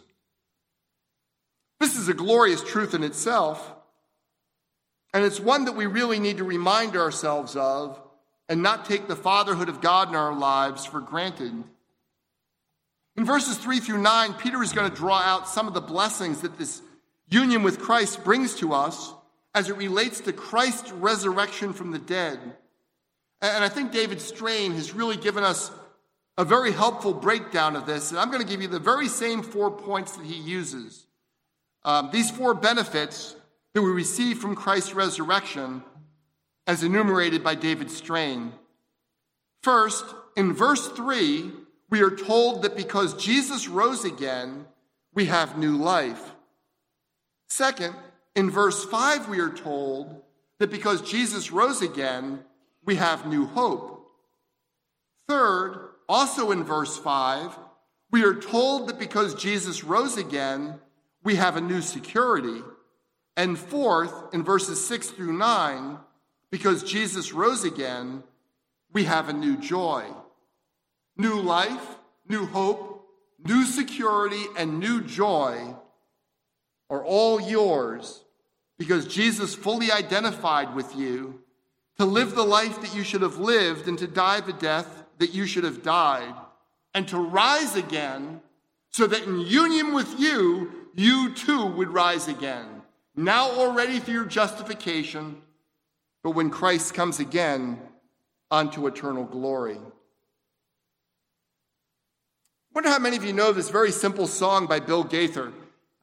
This 1.79 1.95
is 1.95 2.09
a 2.09 2.13
glorious 2.13 2.63
truth 2.63 2.93
in 2.93 3.03
itself, 3.03 3.73
and 5.13 5.23
it's 5.23 5.39
one 5.39 5.65
that 5.65 5.75
we 5.75 5.85
really 5.85 6.19
need 6.19 6.37
to 6.37 6.43
remind 6.43 6.95
ourselves 6.95 7.55
of 7.55 7.99
and 8.49 8.63
not 8.63 8.85
take 8.85 9.07
the 9.07 9.15
fatherhood 9.15 9.69
of 9.69 9.81
God 9.81 10.09
in 10.09 10.15
our 10.15 10.33
lives 10.33 10.85
for 10.85 10.99
granted. 10.99 11.63
In 13.15 13.25
verses 13.25 13.57
3 13.57 13.79
through 13.79 14.01
9, 14.01 14.33
Peter 14.35 14.61
is 14.61 14.73
going 14.73 14.89
to 14.89 14.95
draw 14.95 15.19
out 15.19 15.49
some 15.49 15.67
of 15.67 15.73
the 15.73 15.81
blessings 15.81 16.41
that 16.41 16.57
this 16.57 16.81
union 17.29 17.63
with 17.63 17.79
Christ 17.79 18.23
brings 18.23 18.55
to 18.55 18.73
us, 18.73 19.13
as 19.55 19.69
it 19.69 19.75
relates 19.75 20.19
to 20.21 20.33
Christ's 20.33 20.91
resurrection 20.91 21.73
from 21.73 21.91
the 21.91 21.99
dead. 21.99 22.39
And 23.41 23.63
I 23.63 23.69
think 23.69 23.91
David 23.91 24.21
Strain 24.21 24.73
has 24.73 24.93
really 24.93 25.17
given 25.17 25.43
us 25.43 25.71
a 26.37 26.45
very 26.45 26.71
helpful 26.71 27.13
breakdown 27.13 27.75
of 27.75 27.87
this. 27.87 28.11
And 28.11 28.19
I'm 28.19 28.29
going 28.29 28.43
to 28.43 28.47
give 28.47 28.61
you 28.61 28.67
the 28.67 28.79
very 28.79 29.07
same 29.07 29.41
four 29.41 29.71
points 29.71 30.15
that 30.15 30.25
he 30.25 30.35
uses. 30.35 31.06
Um, 31.87 32.09
these 32.11 32.29
four 32.29 32.53
benefits 32.53 33.37
that 33.73 33.81
we 33.81 33.89
receive 33.89 34.39
from 34.39 34.55
Christ's 34.55 34.93
resurrection, 34.93 35.81
as 36.67 36.83
enumerated 36.83 37.45
by 37.45 37.55
David 37.55 37.89
Strain. 37.89 38.51
First, 39.63 40.03
in 40.35 40.51
verse 40.51 40.89
3, 40.89 41.49
we 41.89 42.01
are 42.01 42.13
told 42.13 42.63
that 42.63 42.75
because 42.75 43.13
Jesus 43.13 43.69
rose 43.69 44.03
again, 44.03 44.65
we 45.13 45.27
have 45.27 45.57
new 45.57 45.77
life. 45.77 46.33
Second, 47.47 47.95
in 48.35 48.51
verse 48.51 48.83
5, 48.83 49.29
we 49.29 49.39
are 49.39 49.49
told 49.49 50.23
that 50.59 50.69
because 50.69 51.01
Jesus 51.01 51.53
rose 51.53 51.81
again, 51.81 52.43
we 52.83 52.95
have 52.95 53.25
new 53.25 53.45
hope. 53.45 54.11
Third, 55.29 55.91
also 56.09 56.51
in 56.51 56.65
verse 56.65 56.97
5, 56.97 57.57
we 58.11 58.25
are 58.25 58.35
told 58.35 58.89
that 58.89 58.99
because 58.99 59.35
Jesus 59.35 59.85
rose 59.85 60.17
again, 60.17 60.81
we 61.23 61.35
have 61.35 61.55
a 61.55 61.61
new 61.61 61.81
security. 61.81 62.61
And 63.35 63.57
fourth, 63.57 64.33
in 64.33 64.43
verses 64.43 64.85
6 64.85 65.09
through 65.11 65.33
9, 65.33 65.97
because 66.51 66.83
Jesus 66.83 67.33
rose 67.33 67.63
again, 67.63 68.23
we 68.93 69.03
have 69.03 69.29
a 69.29 69.33
new 69.33 69.57
joy. 69.57 70.05
New 71.17 71.41
life, 71.41 71.97
new 72.27 72.45
hope, 72.45 73.07
new 73.43 73.65
security, 73.65 74.43
and 74.57 74.79
new 74.79 75.01
joy 75.01 75.75
are 76.89 77.03
all 77.03 77.39
yours 77.39 78.23
because 78.77 79.07
Jesus 79.07 79.55
fully 79.55 79.91
identified 79.91 80.73
with 80.75 80.95
you 80.95 81.41
to 81.97 82.05
live 82.05 82.35
the 82.35 82.43
life 82.45 82.79
that 82.81 82.95
you 82.95 83.03
should 83.03 83.21
have 83.21 83.37
lived 83.37 83.87
and 83.87 83.97
to 83.99 84.07
die 84.07 84.39
the 84.39 84.53
death 84.53 85.03
that 85.17 85.33
you 85.33 85.45
should 85.45 85.63
have 85.63 85.81
died 85.81 86.33
and 86.93 87.07
to 87.07 87.17
rise 87.17 87.75
again 87.75 88.41
so 88.97 89.05
that 89.05 89.21
in 89.27 89.39
union 89.41 89.93
with 89.93 90.19
you, 90.19 90.71
you 90.95 91.31
too 91.35 91.67
would 91.67 91.89
rise 91.89 92.27
again. 92.27 92.81
Now 93.15 93.51
already 93.51 93.99
through 93.99 94.15
your 94.15 94.25
justification, 94.25 95.39
but 96.23 96.31
when 96.31 96.49
Christ 96.49 96.95
comes 96.95 97.19
again 97.19 97.79
unto 98.49 98.87
eternal 98.87 99.23
glory 99.23 99.77
I 99.77 99.81
wonder 102.73 102.89
how 102.89 102.97
many 102.97 103.17
of 103.17 103.23
you 103.23 103.33
know 103.33 103.53
this 103.53 103.69
very 103.69 103.91
simple 103.91 104.25
song 104.25 104.65
by 104.65 104.79
Bill 104.79 105.03
Gaither. 105.03 105.51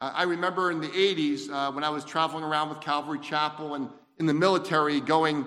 Uh, 0.01 0.13
I 0.15 0.23
remember 0.23 0.71
in 0.71 0.81
the 0.81 0.89
80s 0.89 1.51
uh, 1.51 1.73
when 1.73 1.83
I 1.83 1.91
was 1.91 2.05
traveling 2.05 2.45
around 2.45 2.69
with 2.69 2.81
Calvary 2.81 3.19
Chapel 3.19 3.75
and 3.75 3.89
in 4.19 4.27
the 4.27 4.35
military 4.35 5.01
going 5.01 5.47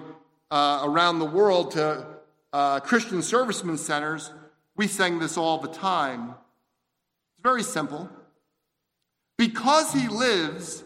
uh, 0.52 0.82
around 0.84 1.20
the 1.20 1.26
world 1.26 1.72
to 1.72 2.06
uh, 2.52 2.82
Christian 2.82 3.22
servicemen 3.22 3.78
centers, 3.78 4.34
we 4.76 4.88
sang 4.88 5.20
this 5.20 5.38
all 5.38 5.60
the 5.60 5.70
time. 5.70 6.36
It's 7.38 7.44
very 7.44 7.64
simple. 7.64 8.10
Because 9.38 9.94
he 9.94 10.08
lives, 10.08 10.84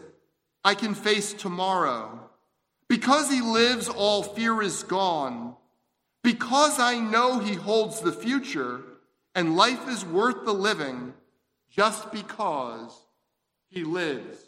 I 0.64 0.74
can 0.74 0.94
face 0.94 1.32
tomorrow. 1.32 2.30
Because 2.88 3.30
he 3.30 3.40
lives, 3.40 3.88
all 3.88 4.22
fear 4.22 4.60
is 4.60 4.82
gone. 4.82 5.56
Because 6.22 6.78
I 6.78 6.98
know 6.98 7.38
he 7.38 7.54
holds 7.54 8.00
the 8.00 8.12
future, 8.12 8.82
and 9.34 9.56
life 9.56 9.88
is 9.88 10.04
worth 10.04 10.44
the 10.44 10.52
living 10.52 11.14
just 11.70 12.12
because 12.12 12.94
he 13.70 13.84
lives. 13.84 14.38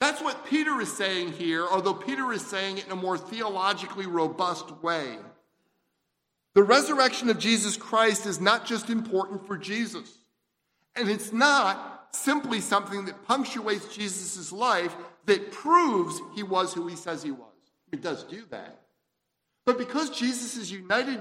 That's 0.00 0.22
what 0.22 0.46
Peter 0.46 0.80
is 0.80 0.94
saying 0.94 1.32
here, 1.32 1.66
although 1.66 1.94
Peter 1.94 2.32
is 2.32 2.44
saying 2.44 2.78
it 2.78 2.86
in 2.86 2.92
a 2.92 2.96
more 2.96 3.18
theologically 3.18 4.06
robust 4.06 4.70
way. 4.82 5.18
The 6.54 6.62
resurrection 6.62 7.28
of 7.28 7.38
Jesus 7.38 7.76
Christ 7.76 8.24
is 8.24 8.40
not 8.40 8.64
just 8.64 8.88
important 8.88 9.46
for 9.46 9.58
Jesus, 9.58 10.18
and 10.96 11.08
it's 11.08 11.32
not 11.32 12.08
simply 12.10 12.60
something 12.60 13.04
that 13.04 13.26
punctuates 13.26 13.94
Jesus' 13.94 14.52
life 14.52 14.94
that 15.26 15.52
proves 15.52 16.20
he 16.34 16.42
was 16.42 16.72
who 16.72 16.86
he 16.86 16.96
says 16.96 17.22
he 17.22 17.30
was. 17.30 17.52
It 17.92 18.02
does 18.02 18.24
do 18.24 18.42
that. 18.50 18.80
But 19.64 19.78
because 19.78 20.10
Jesus 20.10 20.56
is 20.56 20.70
united 20.70 21.20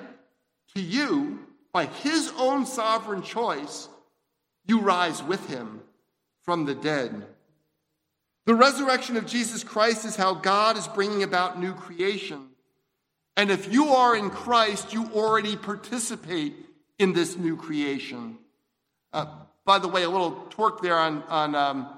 to 0.76 0.82
you 0.82 1.40
by 1.74 1.86
his 1.86 2.32
own 2.38 2.66
sovereign 2.66 3.24
choice, 3.24 3.90
you 4.68 4.80
rise 4.80 5.22
with 5.22 5.46
him 5.48 5.82
from 6.44 6.66
the 6.66 6.76
dead. 6.76 7.26
The 8.46 8.56
resurrection 8.56 9.18
of 9.18 9.26
Jesus 9.26 9.64
Christ 9.64 10.06
is 10.06 10.16
how 10.16 10.36
God 10.36 10.78
is 10.78 10.88
bringing 10.88 11.24
about 11.24 11.60
new 11.60 11.74
creation. 11.74 12.50
And 13.36 13.50
if 13.50 13.74
you 13.74 13.90
are 13.90 14.16
in 14.16 14.30
Christ, 14.30 14.94
you 14.94 15.10
already 15.14 15.56
participate 15.56 16.54
in 17.00 17.14
this 17.14 17.36
new 17.36 17.58
creation. 17.58 18.38
Uh, 19.12 19.26
by 19.66 19.80
the 19.80 19.88
way, 19.88 20.04
a 20.04 20.10
little 20.10 20.46
torque 20.52 20.82
there 20.82 20.98
on, 20.98 21.24
on 21.24 21.56
um, 21.56 21.90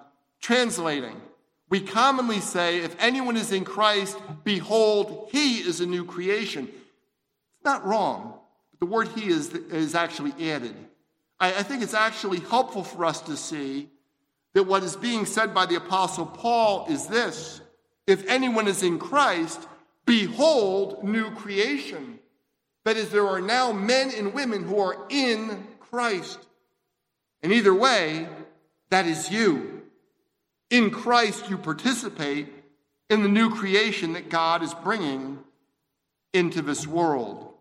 translating. 0.42 1.22
We 1.70 1.82
commonly 1.82 2.40
say, 2.40 2.80
if 2.80 2.96
anyone 3.00 3.36
is 3.36 3.52
in 3.52 3.66
Christ, 3.66 4.18
behold, 4.46 5.30
he 5.32 5.58
is 5.58 5.82
a 5.82 5.86
new 5.86 6.06
creation. 6.06 6.66
It's 6.66 7.66
not 7.66 7.86
wrong. 7.86 8.40
But 8.72 8.80
The 8.80 8.86
word 8.86 9.10
he 9.10 9.28
is, 9.28 9.54
is 9.54 9.94
actually 9.94 10.32
added. 10.50 10.76
I, 11.40 11.50
I 11.50 11.64
think 11.64 11.84
it's 11.84 11.94
actually 11.94 12.40
helpful 12.40 12.84
for 12.84 13.04
us 13.04 13.20
to 13.22 13.36
see 13.36 13.90
that 14.54 14.64
what 14.64 14.84
is 14.84 14.96
being 14.96 15.26
said 15.26 15.54
by 15.54 15.66
the 15.66 15.76
Apostle 15.76 16.26
Paul 16.26 16.88
is 16.90 17.08
this 17.08 17.62
If 18.08 18.26
anyone 18.28 18.68
is 18.68 18.82
in 18.82 18.98
Christ, 18.98 19.68
behold, 20.06 21.04
new 21.04 21.32
creation. 21.32 22.20
That 22.86 22.96
is, 22.96 23.10
there 23.10 23.28
are 23.28 23.42
now 23.42 23.74
men 23.74 24.12
and 24.18 24.34
women 24.34 24.64
who 24.64 24.80
are 24.80 25.06
in 25.10 25.68
Christ. 25.82 26.47
And 27.44 27.54
either 27.54 27.74
way, 27.74 28.28
that 28.90 29.06
is 29.06 29.32
you. 29.32 29.84
In 30.70 30.90
Christ, 30.90 31.50
you 31.50 31.58
participate 31.58 32.48
in 33.10 33.24
the 33.24 33.30
new 33.30 33.54
creation 33.54 34.14
that 34.14 34.30
God 34.30 34.64
is 34.64 34.74
bringing 34.74 35.40
into 36.34 36.62
this 36.62 36.86
world. 36.86 37.54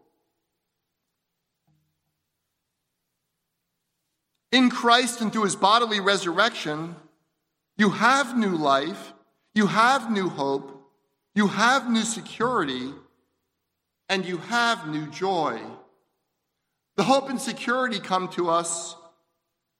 In 4.50 4.70
Christ 4.70 5.20
and 5.20 5.32
through 5.32 5.44
his 5.44 5.56
bodily 5.56 6.00
resurrection, 6.00 6.96
you 7.76 7.90
have 7.90 8.36
new 8.36 8.56
life, 8.56 9.12
you 9.54 9.66
have 9.66 10.10
new 10.10 10.28
hope, 10.28 10.90
you 11.34 11.48
have 11.48 11.90
new 11.90 12.02
security, 12.02 12.90
and 14.08 14.24
you 14.24 14.38
have 14.38 14.88
new 14.88 15.06
joy. 15.10 15.60
The 16.96 17.04
hope 17.04 17.28
and 17.28 17.40
security 17.40 18.00
come 18.00 18.28
to 18.28 18.48
us 18.48 18.96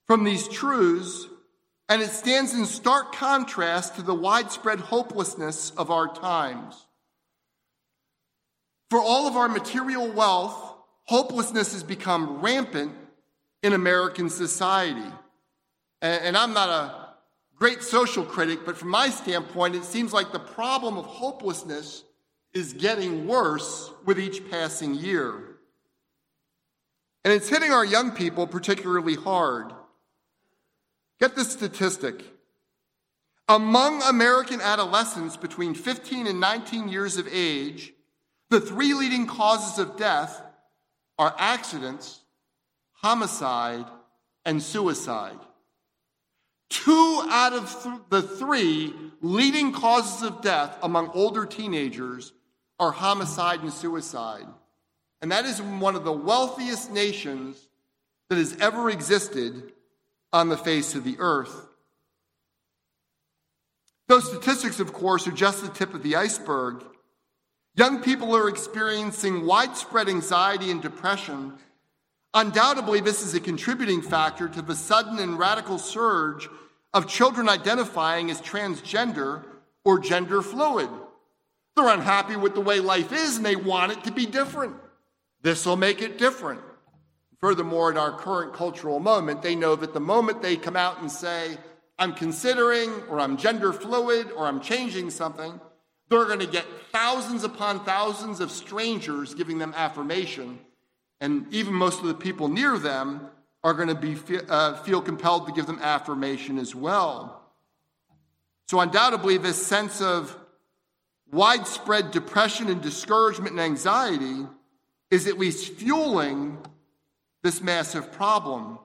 from 0.06 0.24
these 0.24 0.48
truths, 0.48 1.26
and 1.88 2.02
it 2.02 2.10
stands 2.10 2.54
in 2.54 2.66
stark 2.66 3.12
contrast 3.12 3.96
to 3.96 4.02
the 4.02 4.14
widespread 4.14 4.80
hopelessness 4.80 5.70
of 5.70 5.90
our 5.90 6.12
times. 6.12 6.86
For 8.90 9.00
all 9.00 9.26
of 9.26 9.36
our 9.36 9.48
material 9.48 10.10
wealth, 10.10 10.74
hopelessness 11.04 11.72
has 11.72 11.82
become 11.82 12.40
rampant 12.40 12.92
in 13.62 13.72
American 13.72 14.30
society. 14.30 15.10
And, 16.02 16.36
I'm 16.36 16.52
not 16.52 16.68
a 16.68 17.06
great 17.56 17.82
social 17.82 18.24
critic, 18.24 18.60
but 18.64 18.76
from 18.76 18.90
my 18.90 19.08
standpoint, 19.10 19.74
it 19.74 19.84
seems 19.84 20.12
like 20.12 20.30
the 20.30 20.38
problem 20.38 20.98
of 20.98 21.06
hopelessness 21.06 22.04
is 22.52 22.74
getting 22.74 23.26
worse 23.26 23.90
with 24.04 24.20
each 24.20 24.48
passing 24.50 24.94
year. 24.94 25.58
And 27.24 27.32
it's 27.32 27.48
hitting 27.48 27.72
our 27.72 27.84
young 27.84 28.12
people 28.12 28.46
particularly 28.46 29.16
hard. 29.16 29.72
Get 31.20 31.34
this 31.34 31.52
statistic. 31.52 32.22
Among 33.48 34.02
American 34.02 34.60
adolescents 34.60 35.36
between 35.36 35.74
15 35.74 36.26
and 36.26 36.40
19 36.40 36.88
years 36.88 37.16
of 37.16 37.28
age, 37.30 37.92
the 38.50 38.60
three 38.60 38.92
leading 38.92 39.26
causes 39.26 39.78
of 39.78 39.96
death 39.96 40.42
are 41.18 41.34
accidents, 41.38 42.20
homicide, 42.92 43.86
and 44.44 44.62
suicide. 44.62 45.38
Two 46.68 47.22
out 47.28 47.52
of 47.52 47.82
th- 47.82 48.00
the 48.10 48.22
three 48.22 48.92
leading 49.20 49.72
causes 49.72 50.22
of 50.22 50.42
death 50.42 50.76
among 50.82 51.08
older 51.10 51.46
teenagers 51.46 52.32
are 52.78 52.90
homicide 52.90 53.60
and 53.62 53.72
suicide. 53.72 54.46
And 55.22 55.32
that 55.32 55.44
is 55.44 55.62
one 55.62 55.94
of 55.94 56.04
the 56.04 56.12
wealthiest 56.12 56.90
nations 56.90 57.68
that 58.28 58.38
has 58.38 58.56
ever 58.60 58.90
existed 58.90 59.72
on 60.36 60.48
the 60.48 60.56
face 60.56 60.94
of 60.94 61.04
the 61.04 61.16
earth. 61.18 61.66
Those 64.08 64.28
statistics, 64.28 64.78
of 64.78 64.92
course, 64.92 65.26
are 65.26 65.32
just 65.32 65.62
the 65.62 65.68
tip 65.68 65.92
of 65.94 66.02
the 66.02 66.16
iceberg. 66.16 66.84
Young 67.74 68.02
people 68.02 68.36
are 68.36 68.48
experiencing 68.48 69.44
widespread 69.44 70.08
anxiety 70.08 70.70
and 70.70 70.80
depression 70.80 71.58
Undoubtedly, 72.36 73.00
this 73.00 73.22
is 73.22 73.32
a 73.32 73.40
contributing 73.40 74.02
factor 74.02 74.46
to 74.46 74.60
the 74.60 74.74
sudden 74.74 75.18
and 75.20 75.38
radical 75.38 75.78
surge 75.78 76.50
of 76.92 77.08
children 77.08 77.48
identifying 77.48 78.30
as 78.30 78.42
transgender 78.42 79.42
or 79.86 79.98
gender 79.98 80.42
fluid. 80.42 80.90
They're 81.74 81.88
unhappy 81.88 82.36
with 82.36 82.52
the 82.52 82.60
way 82.60 82.78
life 82.78 83.10
is 83.10 83.38
and 83.38 83.46
they 83.46 83.56
want 83.56 83.92
it 83.92 84.04
to 84.04 84.12
be 84.12 84.26
different. 84.26 84.76
This 85.40 85.64
will 85.64 85.78
make 85.78 86.02
it 86.02 86.18
different. 86.18 86.60
Furthermore, 87.46 87.92
in 87.92 87.96
our 87.96 88.10
current 88.10 88.52
cultural 88.54 88.98
moment, 88.98 89.40
they 89.40 89.54
know 89.54 89.76
that 89.76 89.94
the 89.94 90.00
moment 90.00 90.42
they 90.42 90.56
come 90.56 90.74
out 90.74 91.00
and 91.00 91.08
say, 91.08 91.56
I'm 91.96 92.12
considering, 92.12 92.90
or 93.08 93.20
I'm 93.20 93.36
gender 93.36 93.72
fluid, 93.72 94.32
or 94.32 94.46
I'm 94.46 94.60
changing 94.60 95.10
something, 95.10 95.60
they're 96.08 96.24
going 96.24 96.40
to 96.40 96.48
get 96.48 96.64
thousands 96.90 97.44
upon 97.44 97.84
thousands 97.84 98.40
of 98.40 98.50
strangers 98.50 99.32
giving 99.32 99.58
them 99.58 99.72
affirmation. 99.76 100.58
And 101.20 101.46
even 101.54 101.72
most 101.72 102.00
of 102.00 102.08
the 102.08 102.14
people 102.14 102.48
near 102.48 102.78
them 102.78 103.28
are 103.62 103.74
going 103.74 103.90
to 103.90 103.94
be, 103.94 104.16
uh, 104.48 104.78
feel 104.78 105.00
compelled 105.00 105.46
to 105.46 105.52
give 105.52 105.66
them 105.66 105.78
affirmation 105.80 106.58
as 106.58 106.74
well. 106.74 107.48
So, 108.66 108.80
undoubtedly, 108.80 109.38
this 109.38 109.64
sense 109.64 110.00
of 110.00 110.36
widespread 111.30 112.10
depression 112.10 112.68
and 112.70 112.82
discouragement 112.82 113.52
and 113.52 113.60
anxiety 113.60 114.48
is 115.12 115.28
at 115.28 115.38
least 115.38 115.74
fueling 115.74 116.58
this 117.46 117.62
massive 117.62 118.10
problem. 118.10 118.76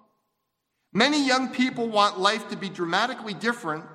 Many 0.94 1.26
young 1.26 1.50
people 1.50 1.88
want 1.88 2.20
life 2.20 2.48
to 2.50 2.56
be 2.56 2.70
dramatically 2.70 3.34
different 3.34 3.86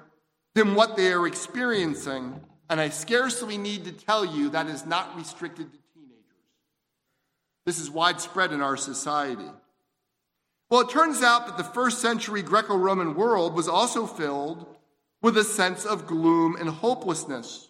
than 0.57 0.74
what 0.74 0.96
they 0.96 1.12
are 1.12 1.24
experiencing, 1.24 2.40
and 2.68 2.81
I 2.81 2.88
scarcely 2.88 3.59
need 3.59 3.85
to 3.85 3.92
tell 3.92 4.24
you 4.24 4.50
that 4.50 4.66
is 4.66 4.85
not 4.85 5.16
restricted 5.16 5.72
to 5.72 5.79
teenagers. 5.94 6.50
This 7.64 7.79
is 7.79 7.92
widespread 7.92 8.50
in 8.52 8.61
our 8.61 8.76
society. 8.76 9.48
Well, 10.68 10.81
it 10.81 10.90
turns 10.90 11.22
out 11.22 11.46
that 11.46 11.59
the 11.59 11.62
first 11.62 12.00
century 12.00 12.42
Greco 12.42 12.76
Roman 12.76 13.14
world 13.14 13.55
was 13.55 13.68
also 13.68 14.05
filled 14.05 14.66
with 15.22 15.37
a 15.37 15.44
sense 15.44 15.87
of 15.87 16.09
gloom 16.09 16.57
and 16.59 16.68
hopelessness. 16.68 17.68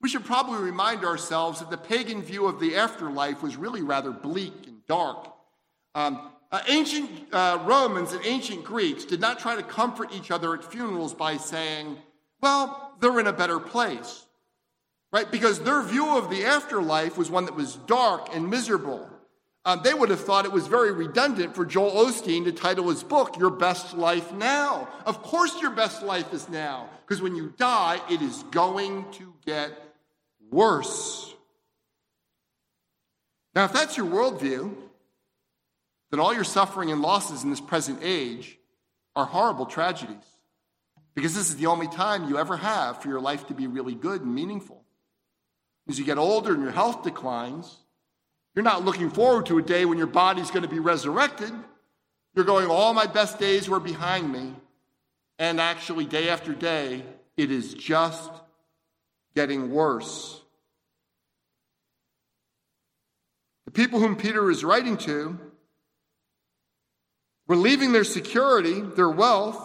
We 0.00 0.08
should 0.08 0.24
probably 0.24 0.64
remind 0.64 1.04
ourselves 1.04 1.60
that 1.60 1.70
the 1.70 1.78
pagan 1.78 2.22
view 2.22 2.46
of 2.46 2.58
the 2.58 2.74
afterlife 2.74 3.40
was 3.40 3.56
really 3.56 3.82
rather 3.82 4.10
bleak 4.10 4.66
and 4.66 4.84
dark. 4.86 5.37
Um, 5.98 6.30
uh, 6.52 6.60
ancient 6.68 7.10
uh, 7.32 7.58
Romans 7.64 8.12
and 8.12 8.24
ancient 8.24 8.62
Greeks 8.62 9.04
did 9.04 9.20
not 9.20 9.40
try 9.40 9.56
to 9.56 9.64
comfort 9.64 10.14
each 10.14 10.30
other 10.30 10.54
at 10.54 10.62
funerals 10.62 11.12
by 11.12 11.36
saying, 11.38 11.96
well, 12.40 12.94
they're 13.00 13.18
in 13.18 13.26
a 13.26 13.32
better 13.32 13.58
place, 13.58 14.24
right? 15.12 15.28
Because 15.28 15.58
their 15.58 15.82
view 15.82 16.16
of 16.16 16.30
the 16.30 16.44
afterlife 16.44 17.18
was 17.18 17.32
one 17.32 17.46
that 17.46 17.56
was 17.56 17.74
dark 17.88 18.32
and 18.32 18.48
miserable. 18.48 19.10
Um, 19.64 19.80
they 19.82 19.92
would 19.92 20.08
have 20.10 20.20
thought 20.20 20.44
it 20.44 20.52
was 20.52 20.68
very 20.68 20.92
redundant 20.92 21.56
for 21.56 21.66
Joel 21.66 22.06
Osteen 22.06 22.44
to 22.44 22.52
title 22.52 22.90
his 22.90 23.02
book, 23.02 23.36
Your 23.36 23.50
Best 23.50 23.94
Life 23.94 24.32
Now. 24.32 24.88
Of 25.04 25.20
course, 25.20 25.60
your 25.60 25.72
best 25.72 26.04
life 26.04 26.32
is 26.32 26.48
now, 26.48 26.88
because 27.04 27.20
when 27.20 27.34
you 27.34 27.52
die, 27.56 28.00
it 28.08 28.22
is 28.22 28.44
going 28.52 29.04
to 29.14 29.34
get 29.44 29.72
worse. 30.48 31.34
Now, 33.56 33.64
if 33.64 33.72
that's 33.72 33.96
your 33.96 34.06
worldview, 34.06 34.76
then 36.10 36.20
all 36.20 36.34
your 36.34 36.44
suffering 36.44 36.90
and 36.90 37.02
losses 37.02 37.44
in 37.44 37.50
this 37.50 37.60
present 37.60 38.00
age 38.02 38.58
are 39.14 39.26
horrible 39.26 39.66
tragedies. 39.66 40.16
Because 41.14 41.34
this 41.34 41.50
is 41.50 41.56
the 41.56 41.66
only 41.66 41.88
time 41.88 42.28
you 42.28 42.38
ever 42.38 42.56
have 42.56 43.02
for 43.02 43.08
your 43.08 43.20
life 43.20 43.48
to 43.48 43.54
be 43.54 43.66
really 43.66 43.94
good 43.94 44.22
and 44.22 44.34
meaningful. 44.34 44.84
As 45.88 45.98
you 45.98 46.04
get 46.04 46.18
older 46.18 46.54
and 46.54 46.62
your 46.62 46.72
health 46.72 47.02
declines, 47.02 47.76
you're 48.54 48.62
not 48.62 48.84
looking 48.84 49.10
forward 49.10 49.46
to 49.46 49.58
a 49.58 49.62
day 49.62 49.84
when 49.84 49.98
your 49.98 50.06
body's 50.06 50.50
going 50.50 50.62
to 50.62 50.68
be 50.68 50.78
resurrected. 50.78 51.52
You're 52.34 52.44
going, 52.44 52.68
all 52.68 52.94
my 52.94 53.06
best 53.06 53.38
days 53.38 53.68
were 53.68 53.80
behind 53.80 54.30
me. 54.30 54.54
And 55.38 55.60
actually, 55.60 56.04
day 56.04 56.28
after 56.28 56.54
day, 56.54 57.04
it 57.36 57.50
is 57.50 57.74
just 57.74 58.30
getting 59.34 59.70
worse. 59.70 60.40
The 63.64 63.70
people 63.72 64.00
whom 64.00 64.16
Peter 64.16 64.50
is 64.50 64.64
writing 64.64 64.96
to 64.98 65.38
were 67.48 67.56
leaving 67.56 67.92
their 67.92 68.04
security, 68.04 68.80
their 68.80 69.08
wealth, 69.08 69.64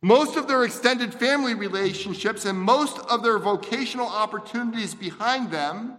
most 0.00 0.36
of 0.36 0.46
their 0.46 0.64
extended 0.64 1.12
family 1.12 1.54
relationships, 1.54 2.44
and 2.44 2.56
most 2.56 2.98
of 3.10 3.22
their 3.22 3.38
vocational 3.38 4.06
opportunities 4.06 4.94
behind 4.94 5.50
them. 5.50 5.98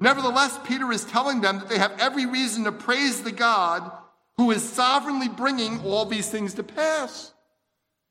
Nevertheless, 0.00 0.58
Peter 0.64 0.90
is 0.92 1.04
telling 1.04 1.40
them 1.40 1.60
that 1.60 1.68
they 1.68 1.78
have 1.78 1.98
every 2.00 2.26
reason 2.26 2.64
to 2.64 2.72
praise 2.72 3.22
the 3.22 3.32
God 3.32 3.90
who 4.36 4.50
is 4.50 4.62
sovereignly 4.62 5.28
bringing 5.28 5.80
all 5.80 6.04
these 6.04 6.28
things 6.28 6.54
to 6.54 6.62
pass. 6.62 7.32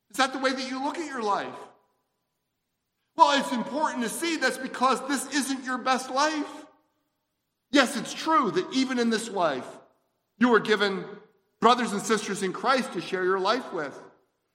Is 0.10 0.18
that 0.18 0.34
the 0.34 0.40
way 0.40 0.52
that 0.54 0.70
you 0.70 0.82
look 0.84 0.98
at 0.98 1.06
your 1.06 1.22
life? 1.22 1.54
Well, 3.18 3.38
it's 3.40 3.52
important 3.52 4.04
to 4.04 4.10
see 4.10 4.38
that's 4.38 4.58
because 4.58 5.06
this 5.08 5.28
isn't 5.36 5.66
your 5.66 5.78
best 5.78 6.10
life. 6.10 6.66
Yes, 7.72 7.98
it's 7.98 8.14
true 8.14 8.52
that 8.52 8.74
even 8.74 8.98
in 8.98 9.10
this 9.10 9.30
life, 9.30 9.68
you 10.40 10.54
are 10.54 10.60
given 10.60 11.06
brothers 11.65 11.93
and 11.93 12.01
sisters 12.04 12.43
in 12.43 12.54
Christ 12.54 12.93
to 12.93 13.01
share 13.01 13.23
your 13.23 13.39
life 13.39 13.73
with. 13.73 13.99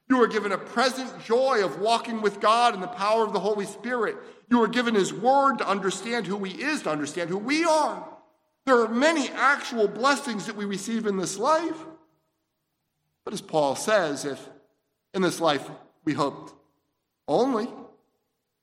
You 0.08 0.22
are 0.22 0.28
given 0.28 0.52
a 0.52 0.58
present 0.58 1.10
joy 1.24 1.64
of 1.64 1.80
walking 1.80 2.22
with 2.22 2.38
God 2.38 2.72
in 2.72 2.80
the 2.80 2.86
power 2.86 3.24
of 3.24 3.32
the 3.32 3.40
Holy 3.40 3.66
Spirit. 3.66 4.16
You 4.48 4.62
are 4.62 4.68
given 4.68 4.94
His 4.94 5.12
Word 5.12 5.56
to 5.58 5.66
understand 5.66 6.28
who 6.28 6.44
He 6.44 6.62
is, 6.62 6.82
to 6.82 6.90
understand 6.90 7.28
who 7.28 7.38
we 7.38 7.64
are. 7.64 8.08
There 8.64 8.80
are 8.80 8.88
many 8.88 9.28
actual 9.30 9.88
blessings 9.88 10.46
that 10.46 10.54
we 10.54 10.64
receive 10.64 11.04
in 11.04 11.16
this 11.16 11.36
life. 11.36 11.84
But 13.24 13.34
as 13.34 13.40
Paul 13.40 13.74
says, 13.74 14.24
if 14.24 14.48
in 15.12 15.20
this 15.20 15.40
life 15.40 15.68
we 16.04 16.12
hoped 16.12 16.54
only, 17.26 17.66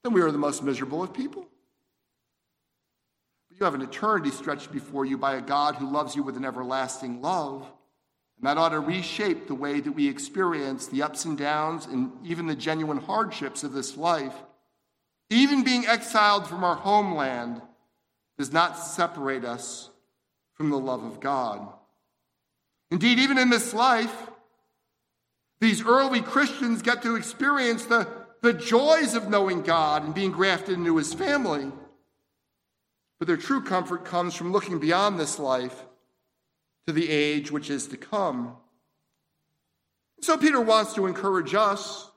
then 0.06 0.14
we 0.14 0.22
are 0.22 0.32
the 0.32 0.38
most 0.38 0.64
miserable 0.64 1.04
of 1.04 1.14
people. 1.14 1.46
But 3.50 3.60
you 3.60 3.66
have 3.66 3.76
an 3.76 3.82
eternity 3.82 4.32
stretched 4.32 4.72
before 4.72 5.04
you 5.04 5.18
by 5.18 5.36
a 5.36 5.42
God 5.42 5.76
who 5.76 5.92
loves 5.92 6.16
you 6.16 6.24
with 6.24 6.38
an 6.38 6.46
everlasting 6.46 7.22
love. 7.22 7.70
And 8.38 8.48
that 8.48 8.58
ought 8.58 8.70
to 8.70 8.80
reshape 8.80 9.48
the 9.48 9.56
way 9.56 9.80
that 9.80 9.92
we 9.92 10.08
experience 10.08 10.88
the 10.88 11.02
ups 11.02 11.26
and 11.26 11.38
downs 11.38 11.88
and 11.88 12.12
even 12.24 12.46
the 12.46 12.56
genuine 12.56 12.98
hardships 13.00 13.64
of 13.64 13.74
this 13.74 13.98
life. 13.98 14.36
Even 15.30 15.64
being 15.64 15.88
exiled 15.88 16.48
from 16.48 16.64
our 16.64 16.76
homeland 16.76 17.62
does 18.38 18.54
not 18.54 18.78
separate 18.78 19.44
us 19.44 19.90
from 20.54 20.70
the 20.70 20.78
love 20.78 21.04
of 21.04 21.20
God. 21.20 21.68
Indeed, 22.92 23.20
even 23.20 23.38
in 23.38 23.50
this 23.50 23.74
life, 23.74 24.30
these 25.60 25.84
early 25.84 26.22
Christians 26.22 26.84
get 26.84 27.02
to 27.02 27.16
experience 27.16 27.86
the, 27.86 28.08
the 28.42 28.54
joys 28.54 29.16
of 29.16 29.30
knowing 29.30 29.64
God 29.64 30.06
and 30.06 30.14
being 30.14 30.32
grafted 30.32 30.76
into 30.76 30.98
his 30.98 31.14
family. 31.14 31.72
But 33.18 33.28
their 33.28 33.38
true 33.38 33.64
comfort 33.64 34.06
comes 34.06 34.36
from 34.36 34.52
looking 34.52 34.78
beyond 34.78 35.20
this 35.20 35.40
life 35.40 35.87
to 36.88 36.94
the 36.94 37.10
age 37.10 37.52
which 37.52 37.70
is 37.70 37.88
to 37.88 37.98
come. 37.98 38.56
So 40.22 40.38
Peter 40.38 40.62
wants 40.62 40.94
to 40.94 41.06
encourage 41.06 41.54
us 41.54 42.10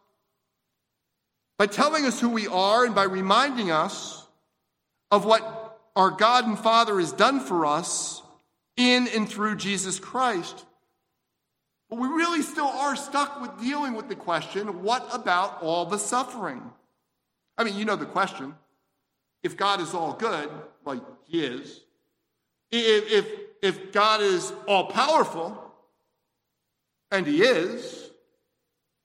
by 1.58 1.66
telling 1.66 2.06
us 2.06 2.20
who 2.20 2.30
we 2.30 2.46
are 2.46 2.86
and 2.86 2.94
by 2.94 3.02
reminding 3.02 3.70
us 3.70 4.26
of 5.10 5.24
what 5.24 5.78
our 5.96 6.10
God 6.10 6.46
and 6.46 6.58
Father 6.58 6.98
has 7.00 7.12
done 7.12 7.40
for 7.40 7.66
us 7.66 8.22
in 8.76 9.08
and 9.08 9.28
through 9.28 9.56
Jesus 9.56 9.98
Christ. 9.98 10.64
But 11.90 11.98
we 11.98 12.06
really 12.06 12.42
still 12.42 12.68
are 12.68 12.94
stuck 12.94 13.40
with 13.40 13.60
dealing 13.60 13.94
with 13.94 14.08
the 14.08 14.14
question 14.14 14.82
what 14.84 15.06
about 15.12 15.60
all 15.62 15.84
the 15.84 15.98
suffering? 15.98 16.62
I 17.58 17.64
mean, 17.64 17.76
you 17.76 17.84
know 17.84 17.96
the 17.96 18.06
question. 18.06 18.54
If 19.42 19.56
God 19.56 19.80
is 19.80 19.94
all 19.94 20.12
good, 20.12 20.48
like 20.84 21.00
He 21.26 21.44
is, 21.44 21.80
if, 22.70 23.12
if 23.12 23.49
if 23.62 23.92
God 23.92 24.20
is 24.20 24.52
all 24.66 24.86
powerful, 24.86 25.72
and 27.10 27.26
He 27.26 27.42
is, 27.42 28.10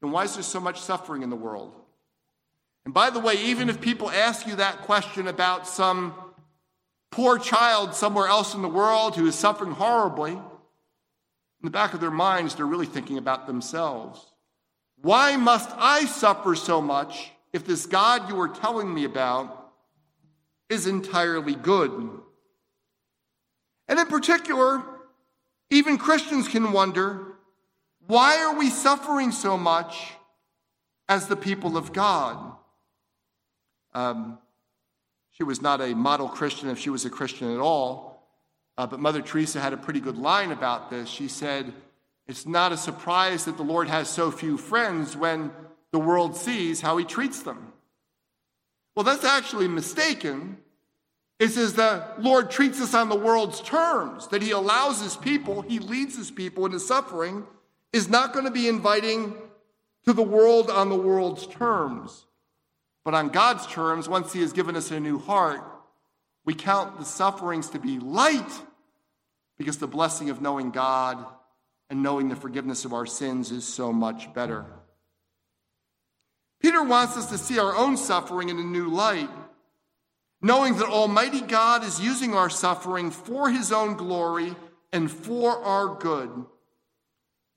then 0.02 0.12
why 0.12 0.24
is 0.24 0.36
there 0.36 0.44
so 0.44 0.60
much 0.60 0.80
suffering 0.80 1.24
in 1.24 1.30
the 1.30 1.36
world? 1.36 1.74
And 2.86 2.94
by 2.94 3.10
the 3.10 3.20
way, 3.20 3.36
even 3.36 3.70
if 3.70 3.82
people 3.82 4.12
ask 4.12 4.46
you 4.46 4.56
that 4.58 4.84
question 4.84 5.28
about 5.28 5.68
some 5.68 6.14
poor 7.12 7.40
child 7.40 7.96
somewhere 7.96 8.28
else 8.28 8.54
in 8.54 8.62
the 8.62 8.68
world 8.68 9.16
who 9.16 9.26
is 9.26 9.36
suffering 9.36 9.72
horribly, 9.72 10.34
in 10.34 10.42
the 11.64 11.72
back 11.72 11.94
of 11.94 12.00
their 12.00 12.12
minds, 12.12 12.54
they're 12.54 12.66
really 12.66 12.86
thinking 12.86 13.18
about 13.18 13.48
themselves. 13.48 14.24
Why 15.02 15.36
must 15.36 15.72
I 15.78 16.06
suffer 16.06 16.56
so 16.56 16.82
much 16.82 17.32
if 17.54 17.66
this 17.66 17.86
God 17.86 18.30
you 18.30 18.40
are 18.40 18.50
telling 18.50 18.94
me 18.94 19.04
about 19.04 19.72
is 20.70 20.86
entirely 20.86 21.56
good? 21.56 22.20
And 23.88 24.00
in 24.00 24.08
particular, 24.08 24.84
even 25.70 25.98
Christians 25.98 26.48
can 26.48 26.72
wonder 26.72 27.34
why 28.08 28.40
are 28.40 28.56
we 28.56 28.70
suffering 28.70 29.32
so 29.32 29.58
much 29.58 30.12
as 31.10 31.28
the 31.28 31.36
people 31.36 31.76
of 31.76 31.92
God? 31.92 32.56
Um, 33.94 34.38
she 35.32 35.44
was 35.44 35.62
not 35.62 35.82
a 35.82 35.96
model 35.96 36.30
Christian 36.30 36.70
if 36.70 36.80
she 36.80 36.90
was 36.90 37.06
a 37.06 37.10
Christian 37.10 37.54
at 37.54 37.60
all, 37.60 38.28
uh, 38.78 38.86
but 38.86 39.00
Mother 39.00 39.22
Teresa 39.22 39.60
had 39.60 39.74
a 39.74 39.78
pretty 39.78 40.00
good 40.00 40.18
line 40.18 40.52
about 40.52 40.90
this. 40.90 41.10
She 41.10 41.28
said, 41.28 41.74
It's 42.28 42.46
not 42.46 42.72
a 42.72 42.78
surprise 42.78 43.46
that 43.46 43.58
the 43.58 43.64
Lord 43.64 43.88
has 43.88 44.08
so 44.08 44.32
few 44.32 44.58
friends 44.58 45.18
when 45.18 45.52
the 45.92 46.00
world 46.00 46.36
sees 46.36 46.82
how 46.82 46.98
he 46.98 47.06
treats 47.06 47.42
them. 47.42 47.74
Well, 48.96 49.04
that's 49.04 49.26
actually 49.26 49.68
mistaken. 49.68 50.58
It 51.40 51.50
says 51.50 51.74
the 51.74 52.06
Lord 52.18 52.50
treats 52.50 52.82
us 52.82 52.94
on 52.94 53.10
the 53.10 53.16
world's 53.16 53.62
terms, 53.62 54.28
that 54.30 54.42
He 54.42 54.52
allows 54.52 55.02
His 55.02 55.18
people, 55.18 55.62
He 55.62 55.80
leads 55.80 56.18
His 56.18 56.32
people 56.32 56.66
into 56.66 56.80
suffering, 56.80 57.46
is 57.92 58.10
not 58.10 58.34
going 58.34 58.46
to 58.46 58.52
be 58.52 58.68
inviting 58.68 59.36
to 60.06 60.14
the 60.14 60.24
world 60.24 60.70
on 60.70 60.90
the 60.90 60.96
world's 60.96 61.46
terms. 61.48 62.26
But 63.04 63.14
on 63.14 63.30
God's 63.30 63.68
terms, 63.68 64.08
once 64.08 64.32
He 64.34 64.42
has 64.42 64.54
given 64.54 64.76
us 64.76 64.92
a 64.92 65.00
new 65.00 65.20
heart, 65.20 65.62
we 66.46 66.54
count 66.54 67.00
the 67.00 67.06
sufferings 67.06 67.70
to 67.72 67.80
be 67.80 68.00
light 68.00 68.62
because 69.58 69.78
the 69.78 69.88
blessing 69.88 70.30
of 70.30 70.42
knowing 70.42 70.72
God 70.72 71.26
and 71.90 72.02
knowing 72.02 72.30
the 72.30 72.36
forgiveness 72.36 72.86
of 72.86 72.94
our 72.94 73.06
sins 73.06 73.52
is 73.52 73.66
so 73.66 73.92
much 73.92 74.34
better. 74.34 74.66
Peter 76.62 76.84
wants 76.84 77.18
us 77.18 77.28
to 77.28 77.38
see 77.38 77.60
our 77.60 77.76
own 77.76 77.98
suffering 77.98 78.50
in 78.50 78.58
a 78.58 78.64
new 78.64 78.90
light, 78.90 79.30
knowing 80.46 80.78
that 80.78 80.88
Almighty 80.88 81.42
God 81.42 81.84
is 81.84 82.00
using 82.00 82.36
our 82.36 82.52
suffering 82.52 83.10
for 83.10 83.50
his 83.50 83.72
own 83.72 83.96
glory 83.96 84.56
and 84.94 85.10
for 85.10 85.58
our 85.64 85.96
good. 85.96 86.46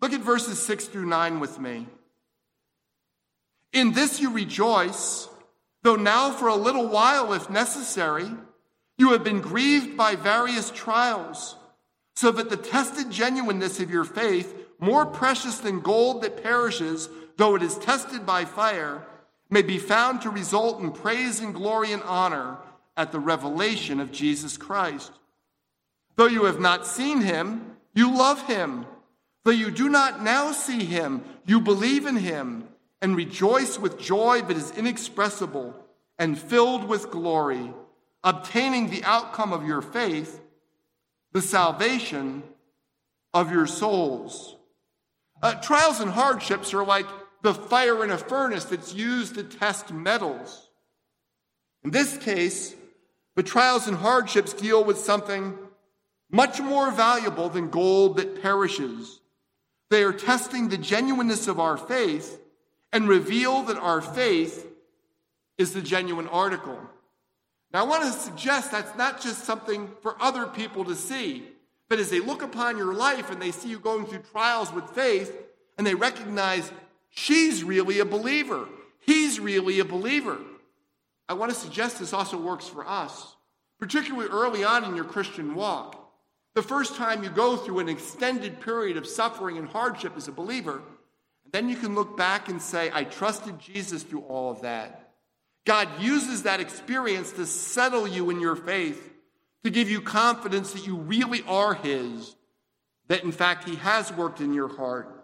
Look 0.00 0.14
at 0.14 0.22
verses 0.22 0.58
6 0.64 0.86
through 0.86 1.04
9 1.04 1.38
with 1.38 1.60
me. 1.60 1.86
In 3.74 3.92
this 3.92 4.20
you 4.20 4.30
rejoice, 4.30 5.28
though 5.82 5.96
now 5.96 6.30
for 6.30 6.48
a 6.48 6.54
little 6.54 6.88
while, 6.88 7.34
if 7.34 7.50
necessary, 7.50 8.30
you 8.96 9.12
have 9.12 9.22
been 9.22 9.42
grieved 9.42 9.94
by 9.94 10.16
various 10.16 10.70
trials, 10.70 11.56
so 12.16 12.32
that 12.32 12.48
the 12.48 12.56
tested 12.56 13.10
genuineness 13.10 13.80
of 13.80 13.90
your 13.90 14.04
faith, 14.04 14.54
more 14.80 15.04
precious 15.04 15.58
than 15.58 15.80
gold 15.80 16.22
that 16.22 16.42
perishes, 16.42 17.10
though 17.36 17.54
it 17.54 17.62
is 17.62 17.76
tested 17.76 18.24
by 18.24 18.46
fire, 18.46 19.06
may 19.50 19.60
be 19.60 19.76
found 19.76 20.22
to 20.22 20.30
result 20.30 20.80
in 20.80 20.90
praise 20.90 21.40
and 21.40 21.52
glory 21.52 21.92
and 21.92 22.02
honor 22.04 22.56
at 22.98 23.12
the 23.12 23.20
revelation 23.20 24.00
of 24.00 24.12
Jesus 24.12 24.58
Christ. 24.58 25.12
Though 26.16 26.26
you 26.26 26.44
have 26.44 26.58
not 26.58 26.84
seen 26.84 27.20
him, 27.20 27.76
you 27.94 28.14
love 28.14 28.46
him. 28.48 28.84
Though 29.44 29.52
you 29.52 29.70
do 29.70 29.88
not 29.88 30.22
now 30.22 30.50
see 30.50 30.84
him, 30.84 31.22
you 31.46 31.60
believe 31.60 32.06
in 32.06 32.16
him 32.16 32.68
and 33.00 33.16
rejoice 33.16 33.78
with 33.78 34.00
joy 34.00 34.42
that 34.42 34.56
is 34.56 34.72
inexpressible 34.72 35.74
and 36.18 36.36
filled 36.36 36.84
with 36.84 37.12
glory, 37.12 37.72
obtaining 38.24 38.90
the 38.90 39.04
outcome 39.04 39.52
of 39.52 39.64
your 39.64 39.80
faith, 39.80 40.40
the 41.32 41.40
salvation 41.40 42.42
of 43.32 43.52
your 43.52 43.68
souls. 43.68 44.56
Uh, 45.40 45.54
trials 45.54 46.00
and 46.00 46.10
hardships 46.10 46.74
are 46.74 46.84
like 46.84 47.06
the 47.42 47.54
fire 47.54 48.02
in 48.02 48.10
a 48.10 48.18
furnace 48.18 48.64
that's 48.64 48.92
used 48.92 49.36
to 49.36 49.44
test 49.44 49.92
metals. 49.92 50.68
In 51.84 51.92
this 51.92 52.18
case, 52.18 52.74
the 53.38 53.44
trials 53.44 53.86
and 53.86 53.96
hardships 53.96 54.52
deal 54.52 54.82
with 54.82 54.98
something 54.98 55.56
much 56.28 56.58
more 56.58 56.90
valuable 56.90 57.48
than 57.48 57.70
gold 57.70 58.16
that 58.16 58.42
perishes. 58.42 59.20
They 59.90 60.02
are 60.02 60.12
testing 60.12 60.68
the 60.68 60.76
genuineness 60.76 61.46
of 61.46 61.60
our 61.60 61.76
faith 61.76 62.40
and 62.92 63.06
reveal 63.06 63.62
that 63.62 63.76
our 63.76 64.00
faith 64.00 64.66
is 65.56 65.72
the 65.72 65.80
genuine 65.80 66.26
article. 66.26 66.80
Now, 67.72 67.84
I 67.84 67.88
want 67.88 68.02
to 68.02 68.10
suggest 68.10 68.72
that's 68.72 68.98
not 68.98 69.20
just 69.20 69.44
something 69.44 69.88
for 70.02 70.20
other 70.20 70.46
people 70.46 70.84
to 70.86 70.96
see, 70.96 71.44
but 71.88 72.00
as 72.00 72.10
they 72.10 72.18
look 72.18 72.42
upon 72.42 72.76
your 72.76 72.92
life 72.92 73.30
and 73.30 73.40
they 73.40 73.52
see 73.52 73.68
you 73.68 73.78
going 73.78 74.06
through 74.06 74.24
trials 74.32 74.72
with 74.72 74.90
faith 74.90 75.32
and 75.76 75.86
they 75.86 75.94
recognize 75.94 76.72
She's 77.10 77.62
really 77.62 78.00
a 78.00 78.04
believer. 78.04 78.66
He's 78.98 79.38
really 79.38 79.78
a 79.78 79.84
believer. 79.84 80.38
I 81.28 81.34
want 81.34 81.52
to 81.52 81.58
suggest 81.58 81.98
this 81.98 82.12
also 82.12 82.38
works 82.38 82.66
for 82.66 82.86
us, 82.86 83.36
particularly 83.78 84.28
early 84.28 84.64
on 84.64 84.84
in 84.84 84.96
your 84.96 85.04
Christian 85.04 85.54
walk. 85.54 85.94
The 86.54 86.62
first 86.62 86.96
time 86.96 87.22
you 87.22 87.30
go 87.30 87.56
through 87.56 87.80
an 87.80 87.88
extended 87.88 88.60
period 88.60 88.96
of 88.96 89.06
suffering 89.06 89.58
and 89.58 89.68
hardship 89.68 90.14
as 90.16 90.26
a 90.26 90.32
believer, 90.32 90.82
then 91.52 91.68
you 91.68 91.76
can 91.76 91.94
look 91.94 92.16
back 92.16 92.48
and 92.48 92.60
say, 92.60 92.90
I 92.92 93.04
trusted 93.04 93.58
Jesus 93.58 94.02
through 94.02 94.22
all 94.22 94.50
of 94.50 94.62
that. 94.62 95.12
God 95.64 95.88
uses 96.00 96.44
that 96.44 96.60
experience 96.60 97.32
to 97.32 97.46
settle 97.46 98.08
you 98.08 98.30
in 98.30 98.40
your 98.40 98.56
faith, 98.56 99.12
to 99.64 99.70
give 99.70 99.90
you 99.90 100.00
confidence 100.00 100.72
that 100.72 100.86
you 100.86 100.96
really 100.96 101.42
are 101.46 101.74
His, 101.74 102.34
that 103.08 103.22
in 103.22 103.32
fact 103.32 103.68
He 103.68 103.76
has 103.76 104.12
worked 104.12 104.40
in 104.40 104.54
your 104.54 104.74
heart 104.74 105.14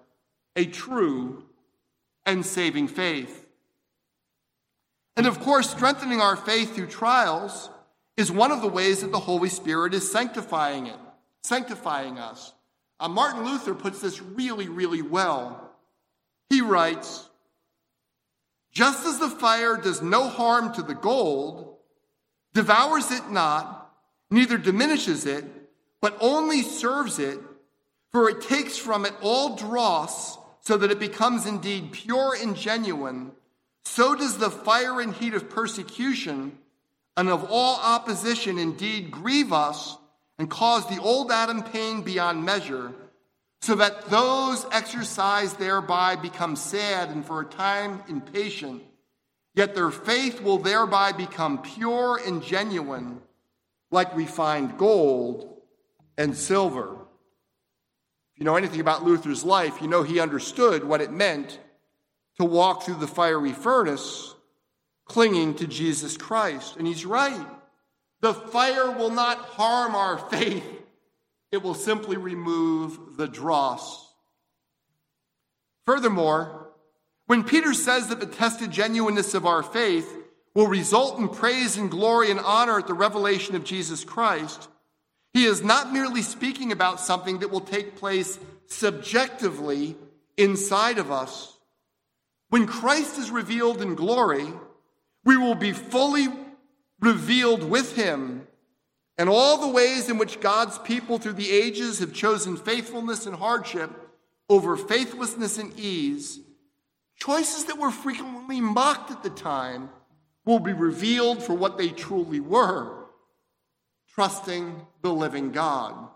a 0.57 0.67
true 0.67 1.45
and 2.27 2.45
saving 2.45 2.89
faith. 2.89 3.44
And 5.17 5.27
of 5.27 5.41
course, 5.41 5.71
strengthening 5.71 6.21
our 6.21 6.37
faith 6.37 6.75
through 6.75 6.89
trials 6.89 7.71
is 8.17 8.31
one 8.31 8.53
of 8.53 8.63
the 8.63 8.69
ways 8.69 9.01
that 9.01 9.13
the 9.13 9.19
Holy 9.19 9.49
Spirit 9.49 9.95
is 9.95 10.11
sanctifying 10.11 10.87
it, 10.87 10.99
sanctifying 11.43 12.19
us. 12.19 12.53
Uh, 13.01 13.09
Martin 13.09 13.45
Luther 13.45 13.75
puts 13.75 14.01
this 14.01 14.21
really, 14.21 14.69
really 14.69 15.03
well. 15.03 15.73
He 16.49 16.61
writes, 16.61 17.29
just 18.73 19.07
as 19.07 19.19
the 19.19 19.31
fire 19.31 19.77
does 19.77 20.03
no 20.03 20.29
harm 20.29 20.73
to 20.75 20.83
the 20.83 20.95
gold, 20.95 21.77
devours 22.55 23.11
it 23.11 23.31
not, 23.31 23.93
neither 24.31 24.59
diminishes 24.59 25.27
it, 25.27 25.45
but 26.01 26.17
only 26.21 26.63
serves 26.63 27.19
it, 27.19 27.39
for 28.11 28.29
it 28.29 28.41
takes 28.41 28.77
from 28.77 29.05
it 29.05 29.15
all 29.23 29.57
dross 29.57 30.39
so 30.61 30.77
that 30.77 30.91
it 30.91 30.99
becomes 30.99 31.47
indeed 31.47 31.93
pure 31.93 32.37
and 32.41 32.57
genuine, 32.57 33.33
so 33.85 34.15
does 34.15 34.39
the 34.39 34.51
fire 34.51 35.01
and 35.01 35.15
heat 35.15 35.35
of 35.35 35.51
persecution 35.51 36.59
and 37.17 37.29
of 37.29 37.47
all 37.51 37.79
opposition 37.81 38.59
indeed 38.59 39.11
grieve 39.11 39.53
us 39.53 39.97
and 40.39 40.51
cause 40.51 40.89
the 40.89 41.01
old 41.01 41.31
Adam 41.31 41.63
pain 41.63 42.03
beyond 42.03 42.45
measure, 42.45 42.93
so 43.63 43.77
that 43.77 44.11
those 44.11 44.67
exercised 44.73 45.59
thereby 45.59 46.17
become 46.17 46.57
sad 46.57 47.09
and 47.11 47.25
for 47.25 47.41
a 47.41 47.47
time 47.47 48.03
impatient, 48.09 48.83
yet 49.55 49.75
their 49.75 49.91
faith 49.91 50.43
will 50.43 50.59
thereby 50.59 51.13
become 51.13 51.63
pure 51.63 52.21
and 52.27 52.43
genuine, 52.43 53.21
like 53.91 54.15
refined 54.17 54.77
gold 54.77 55.63
and 56.19 56.37
silver. 56.37 56.95
If 58.35 58.41
you 58.41 58.45
know 58.45 58.57
anything 58.57 58.81
about 58.81 59.05
Luther's 59.05 59.45
life, 59.45 59.81
you 59.81 59.87
know 59.87 60.03
he 60.03 60.19
understood 60.19 60.83
what 60.83 61.01
it 61.01 61.13
meant 61.13 61.61
to 62.39 62.45
walk 62.45 62.83
through 62.83 62.97
the 62.97 63.07
fiery 63.07 63.53
furnace 63.53 64.35
clinging 65.05 65.55
to 65.57 65.67
Jesus 65.67 66.17
Christ. 66.17 66.77
And 66.77 66.87
he's 66.87 67.05
right. 67.05 67.47
The 68.21 68.35
fire 68.35 68.91
will 68.91 69.11
not 69.11 69.39
harm 69.39 69.95
our 69.95 70.19
faith, 70.19 70.65
it 71.53 71.63
will 71.63 71.75
simply 71.75 72.17
remove 72.17 73.17
the 73.17 73.29
dross. 73.29 74.13
Furthermore, 75.85 76.71
when 77.27 77.45
Peter 77.45 77.75
says 77.75 78.09
that 78.09 78.21
the 78.21 78.27
tested 78.27 78.71
genuineness 78.71 79.35
of 79.35 79.47
our 79.47 79.63
faith 79.63 80.11
will 80.55 80.67
result 80.67 81.19
in 81.19 81.29
praise 81.29 81.77
and 81.77 81.91
glory 81.91 82.31
and 82.31 82.41
honor 82.41 82.79
at 82.79 82.87
the 82.87 82.95
revelation 82.95 83.57
of 83.57 83.65
Jesus 83.65 84.05
Christ, 84.05 84.69
he 85.33 85.45
is 85.45 85.63
not 85.63 85.93
merely 85.93 86.23
speaking 86.23 86.73
about 86.73 87.01
something 87.01 87.41
that 87.41 87.51
will 87.51 87.61
take 87.61 87.97
place 87.97 88.39
subjectively 88.67 89.97
inside 90.37 90.99
of 90.99 91.11
us. 91.11 91.54
When 92.55 92.69
Christ 92.69 93.19
is 93.19 93.33
revealed 93.33 93.83
in 93.83 93.97
glory, 93.97 94.47
we 95.25 95.37
will 95.37 95.57
be 95.57 95.73
fully 95.73 96.29
revealed 97.01 97.65
with 97.65 97.97
him. 97.97 98.47
And 99.19 99.29
all 99.29 99.59
the 99.59 99.75
ways 99.75 100.09
in 100.09 100.19
which 100.19 100.39
God's 100.39 100.79
people 100.79 101.19
through 101.19 101.33
the 101.33 101.51
ages 101.51 101.99
have 101.99 102.13
chosen 102.13 102.57
faithfulness 102.57 103.27
and 103.27 103.35
hardship 103.35 103.91
over 104.49 104.77
faithlessness 104.77 105.59
and 105.59 105.77
ease, 105.77 106.39
choices 107.17 107.65
that 107.65 107.81
were 107.81 107.91
frequently 107.91 108.61
mocked 108.61 109.11
at 109.11 109.25
the 109.25 109.31
time, 109.31 109.91
will 110.45 110.61
be 110.61 110.73
revealed 110.73 111.43
for 111.43 111.55
what 111.55 111.77
they 111.77 111.89
truly 111.89 112.39
were 112.39 113.07
trusting 114.15 114.81
the 115.03 115.13
living 115.13 115.51
God. 115.51 116.09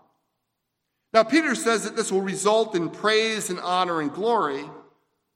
Now, 1.11 1.23
Peter 1.23 1.53
says 1.53 1.83
that 1.83 1.97
this 1.97 2.13
will 2.13 2.21
result 2.21 2.75
in 2.75 2.91
praise 2.91 3.49
and 3.49 3.59
honor 3.59 3.99
and 3.99 4.13
glory, 4.13 4.63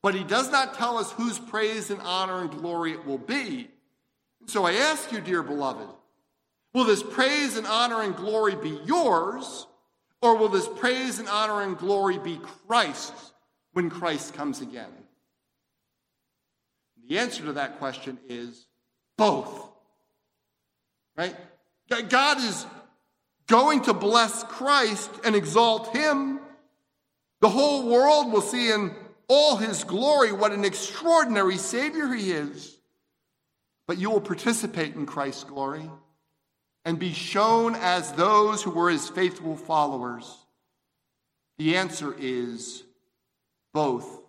but 0.04 0.14
he 0.14 0.24
does 0.24 0.52
not 0.52 0.76
tell 0.76 0.98
us 0.98 1.12
whose 1.14 1.40
praise 1.40 1.90
and 1.90 2.02
honor 2.02 2.42
and 2.42 2.52
glory 2.52 2.92
it 2.92 3.06
will 3.06 3.18
be. 3.18 3.70
So 4.46 4.66
I 4.66 4.74
ask 4.74 5.12
you, 5.14 5.22
dear 5.22 5.42
beloved, 5.42 5.88
will 6.74 6.84
this 6.84 7.02
praise 7.02 7.58
and 7.58 7.66
honor 7.66 8.02
and 8.02 8.14
glory 8.16 8.56
be 8.56 8.78
yours, 8.86 9.66
or 10.22 10.36
will 10.36 10.50
this 10.50 10.68
praise 10.68 11.20
and 11.20 11.30
honor 11.30 11.62
and 11.62 11.78
glory 11.78 12.18
be 12.18 12.38
Christ's 12.68 13.32
when 13.72 13.90
Christ 13.90 14.34
comes 14.34 14.60
again? 14.60 14.92
The 17.08 17.18
answer 17.18 17.46
to 17.46 17.54
that 17.54 17.80
question 17.80 18.20
is 18.28 18.68
both. 19.18 19.70
Right? 21.16 21.36
God 22.10 22.38
is 22.40 22.66
going 23.48 23.84
to 23.84 23.94
bless 23.94 24.44
Christ 24.44 25.12
and 25.24 25.36
exalt 25.36 25.96
him. 25.96 26.40
The 27.40 27.50
whole 27.50 27.88
world 27.90 28.34
will 28.34 28.42
see 28.42 28.72
in 28.72 28.94
all 29.28 29.58
his 29.58 29.84
glory 29.84 30.32
what 30.32 30.52
an 30.52 30.66
extraordinary 30.66 31.58
Savior 31.58 32.14
he 32.14 32.32
is. 32.32 32.78
but 33.88 33.98
you 33.98 34.10
will 34.10 34.22
participate 34.22 34.96
in 34.96 35.06
Christ's 35.06 35.44
glory 35.44 35.90
and 36.86 37.00
be 37.00 37.14
shown 37.14 37.76
as 37.76 38.12
those 38.14 38.64
who 38.64 38.72
were 38.72 38.90
his 38.90 39.10
faithful 39.10 39.56
followers? 39.56 40.38
The 41.58 41.78
answer 41.78 42.16
is 42.18 42.84
both. 43.74 44.22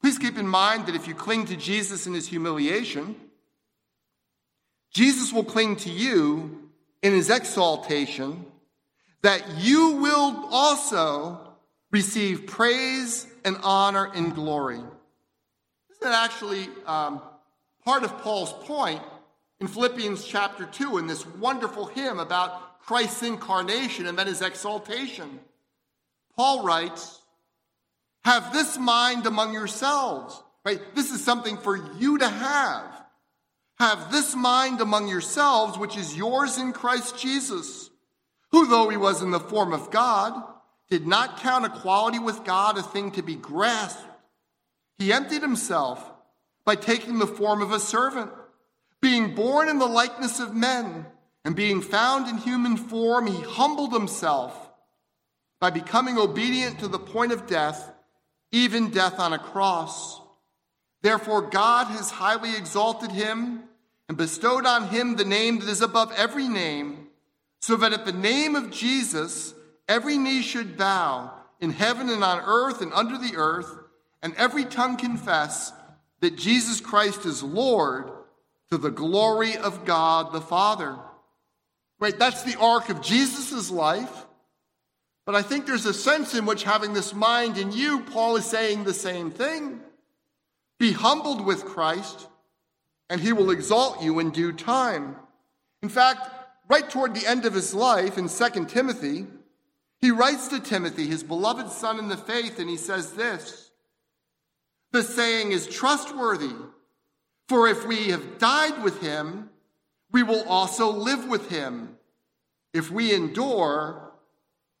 Please 0.00 0.18
keep 0.18 0.38
in 0.38 0.46
mind 0.46 0.86
that 0.86 0.94
if 0.94 1.08
you 1.08 1.14
cling 1.14 1.46
to 1.46 1.56
Jesus 1.56 2.06
in 2.06 2.14
his 2.14 2.28
humiliation, 2.28 3.16
Jesus 4.92 5.32
will 5.32 5.44
cling 5.44 5.76
to 5.76 5.90
you 5.90 6.70
in 7.02 7.12
his 7.12 7.30
exaltation, 7.30 8.46
that 9.22 9.58
you 9.58 9.92
will 9.92 10.48
also 10.50 11.47
receive 11.90 12.46
praise 12.46 13.26
and 13.44 13.56
honor 13.62 14.10
and 14.14 14.34
glory. 14.34 14.76
Isn't 14.76 16.02
that 16.02 16.24
actually 16.24 16.68
um, 16.86 17.22
part 17.84 18.04
of 18.04 18.18
Paul's 18.18 18.52
point 18.52 19.02
in 19.60 19.66
Philippians 19.66 20.24
chapter 20.24 20.66
2 20.66 20.98
in 20.98 21.06
this 21.06 21.26
wonderful 21.26 21.86
hymn 21.86 22.18
about 22.18 22.80
Christ's 22.80 23.22
incarnation 23.22 24.06
and 24.06 24.18
then 24.18 24.26
his 24.26 24.42
exaltation? 24.42 25.40
Paul 26.36 26.62
writes, 26.62 27.20
Have 28.24 28.52
this 28.52 28.78
mind 28.78 29.26
among 29.26 29.52
yourselves, 29.52 30.40
right? 30.64 30.80
This 30.94 31.10
is 31.10 31.24
something 31.24 31.56
for 31.56 31.76
you 31.98 32.18
to 32.18 32.28
have. 32.28 32.84
Have 33.78 34.10
this 34.12 34.34
mind 34.34 34.80
among 34.80 35.08
yourselves, 35.08 35.78
which 35.78 35.96
is 35.96 36.16
yours 36.16 36.58
in 36.58 36.72
Christ 36.72 37.18
Jesus, 37.18 37.90
who, 38.50 38.66
though 38.66 38.88
he 38.88 38.96
was 38.96 39.22
in 39.22 39.30
the 39.30 39.40
form 39.40 39.72
of 39.72 39.90
God, 39.90 40.42
did 40.90 41.06
not 41.06 41.40
count 41.40 41.66
equality 41.66 42.18
with 42.18 42.44
God 42.44 42.78
a 42.78 42.82
thing 42.82 43.10
to 43.12 43.22
be 43.22 43.34
grasped. 43.34 44.04
He 44.98 45.12
emptied 45.12 45.42
himself 45.42 46.02
by 46.64 46.74
taking 46.74 47.18
the 47.18 47.26
form 47.26 47.62
of 47.62 47.72
a 47.72 47.80
servant, 47.80 48.30
being 49.00 49.34
born 49.34 49.68
in 49.68 49.78
the 49.78 49.86
likeness 49.86 50.40
of 50.40 50.54
men, 50.54 51.06
and 51.44 51.54
being 51.54 51.80
found 51.80 52.28
in 52.28 52.36
human 52.36 52.76
form, 52.76 53.26
he 53.26 53.40
humbled 53.40 53.92
himself 53.92 54.70
by 55.60 55.70
becoming 55.70 56.18
obedient 56.18 56.80
to 56.80 56.88
the 56.88 56.98
point 56.98 57.32
of 57.32 57.46
death, 57.46 57.90
even 58.52 58.90
death 58.90 59.18
on 59.18 59.32
a 59.32 59.38
cross. 59.38 60.20
Therefore, 61.02 61.42
God 61.42 61.86
has 61.86 62.10
highly 62.10 62.56
exalted 62.56 63.12
him 63.12 63.62
and 64.08 64.18
bestowed 64.18 64.66
on 64.66 64.88
him 64.88 65.16
the 65.16 65.24
name 65.24 65.60
that 65.60 65.68
is 65.68 65.80
above 65.80 66.12
every 66.16 66.48
name, 66.48 67.06
so 67.60 67.76
that 67.76 67.92
at 67.92 68.04
the 68.04 68.12
name 68.12 68.56
of 68.56 68.70
Jesus, 68.70 69.54
Every 69.88 70.18
knee 70.18 70.42
should 70.42 70.76
bow 70.76 71.32
in 71.60 71.70
heaven 71.70 72.08
and 72.10 72.22
on 72.22 72.40
earth 72.44 72.82
and 72.82 72.92
under 72.92 73.16
the 73.18 73.36
earth, 73.36 73.74
and 74.22 74.34
every 74.36 74.64
tongue 74.64 74.96
confess 74.96 75.72
that 76.20 76.36
Jesus 76.36 76.80
Christ 76.80 77.24
is 77.24 77.42
Lord 77.42 78.10
to 78.70 78.78
the 78.78 78.90
glory 78.90 79.56
of 79.56 79.84
God 79.84 80.32
the 80.32 80.40
Father. 80.40 80.96
Right, 82.00 82.16
that's 82.16 82.42
the 82.42 82.58
arc 82.58 82.90
of 82.90 83.02
Jesus' 83.02 83.70
life. 83.70 84.26
But 85.24 85.34
I 85.34 85.42
think 85.42 85.66
there's 85.66 85.86
a 85.86 85.94
sense 85.94 86.34
in 86.34 86.46
which 86.46 86.64
having 86.64 86.92
this 86.92 87.12
mind 87.12 87.58
in 87.58 87.72
you, 87.72 88.00
Paul 88.00 88.36
is 88.36 88.46
saying 88.46 88.84
the 88.84 88.94
same 88.94 89.30
thing. 89.30 89.80
Be 90.78 90.92
humbled 90.92 91.44
with 91.44 91.64
Christ, 91.64 92.28
and 93.10 93.20
he 93.20 93.32
will 93.32 93.50
exalt 93.50 94.02
you 94.02 94.20
in 94.20 94.30
due 94.30 94.52
time. 94.52 95.16
In 95.82 95.88
fact, 95.88 96.30
right 96.68 96.88
toward 96.88 97.14
the 97.14 97.26
end 97.26 97.44
of 97.44 97.54
his 97.54 97.74
life 97.74 98.16
in 98.16 98.28
2 98.28 98.64
Timothy, 98.66 99.26
he 100.00 100.10
writes 100.10 100.48
to 100.48 100.60
Timothy, 100.60 101.06
his 101.06 101.22
beloved 101.22 101.70
son 101.70 101.98
in 101.98 102.08
the 102.08 102.16
faith, 102.16 102.58
and 102.58 102.70
he 102.70 102.76
says 102.76 103.12
this 103.12 103.70
The 104.92 105.02
saying 105.02 105.52
is 105.52 105.66
trustworthy, 105.66 106.54
for 107.48 107.66
if 107.66 107.86
we 107.86 108.08
have 108.10 108.38
died 108.38 108.82
with 108.82 109.00
him, 109.00 109.50
we 110.12 110.22
will 110.22 110.44
also 110.48 110.90
live 110.90 111.26
with 111.26 111.50
him. 111.50 111.96
If 112.72 112.90
we 112.90 113.14
endure, 113.14 114.12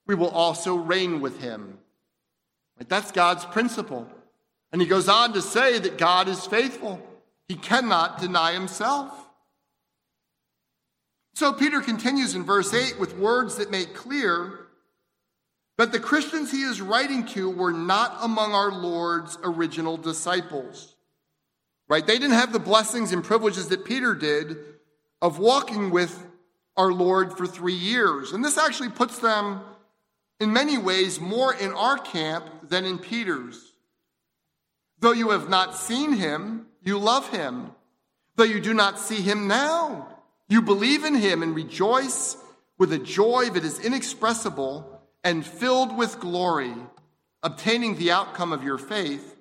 we 0.06 0.14
will 0.14 0.30
also 0.30 0.76
reign 0.76 1.20
with 1.20 1.40
him. 1.40 1.78
That's 2.86 3.10
God's 3.10 3.44
principle. 3.44 4.08
And 4.70 4.80
he 4.80 4.86
goes 4.86 5.08
on 5.08 5.32
to 5.32 5.42
say 5.42 5.78
that 5.78 5.98
God 5.98 6.28
is 6.28 6.46
faithful, 6.46 7.02
he 7.48 7.56
cannot 7.56 8.20
deny 8.20 8.52
himself. 8.52 9.12
So 11.34 11.52
Peter 11.52 11.80
continues 11.80 12.34
in 12.34 12.44
verse 12.44 12.74
8 12.74 12.98
with 12.98 13.16
words 13.16 13.56
that 13.56 13.70
make 13.70 13.94
clear 13.94 14.67
but 15.78 15.92
the 15.92 16.00
Christians 16.00 16.50
he 16.50 16.62
is 16.62 16.82
writing 16.82 17.24
to 17.26 17.48
were 17.48 17.72
not 17.72 18.18
among 18.20 18.52
our 18.52 18.72
Lord's 18.72 19.38
original 19.44 19.96
disciples. 19.96 20.96
Right? 21.88 22.04
They 22.04 22.18
didn't 22.18 22.32
have 22.32 22.52
the 22.52 22.58
blessings 22.58 23.12
and 23.12 23.22
privileges 23.22 23.68
that 23.68 23.84
Peter 23.84 24.14
did 24.14 24.56
of 25.22 25.38
walking 25.38 25.90
with 25.90 26.26
our 26.76 26.92
Lord 26.92 27.38
for 27.38 27.46
three 27.46 27.74
years. 27.74 28.32
And 28.32 28.44
this 28.44 28.58
actually 28.58 28.88
puts 28.88 29.20
them, 29.20 29.60
in 30.40 30.52
many 30.52 30.78
ways, 30.78 31.20
more 31.20 31.54
in 31.54 31.72
our 31.72 31.96
camp 31.96 32.68
than 32.68 32.84
in 32.84 32.98
Peter's. 32.98 33.72
Though 34.98 35.12
you 35.12 35.30
have 35.30 35.48
not 35.48 35.76
seen 35.76 36.12
him, 36.12 36.66
you 36.82 36.98
love 36.98 37.30
him. 37.30 37.70
Though 38.34 38.44
you 38.44 38.60
do 38.60 38.74
not 38.74 38.98
see 38.98 39.22
him 39.22 39.46
now, 39.46 40.08
you 40.48 40.60
believe 40.60 41.04
in 41.04 41.14
him 41.14 41.44
and 41.44 41.54
rejoice 41.54 42.36
with 42.78 42.92
a 42.92 42.98
joy 42.98 43.50
that 43.50 43.64
is 43.64 43.78
inexpressible 43.78 44.97
and 45.28 45.44
filled 45.44 45.94
with 45.94 46.20
glory, 46.20 46.72
obtaining 47.42 47.96
the 47.96 48.10
outcome 48.10 48.50
of 48.50 48.64
your 48.64 48.78
faith, 48.78 49.36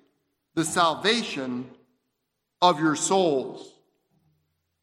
the 0.54 0.66
salvation 0.66 1.66
of 2.62 2.78
your 2.78 2.98
souls. 2.98 3.72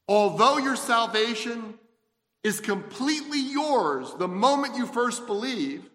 Although 0.09 0.57
your 0.57 0.77
salvation 0.77 1.75
is 2.43 2.59
completely 2.59 3.39
yours 3.39 4.15
the 4.19 4.27
moment 4.29 4.77
you 4.77 4.87
first 4.87 5.27
believe, 5.27 5.91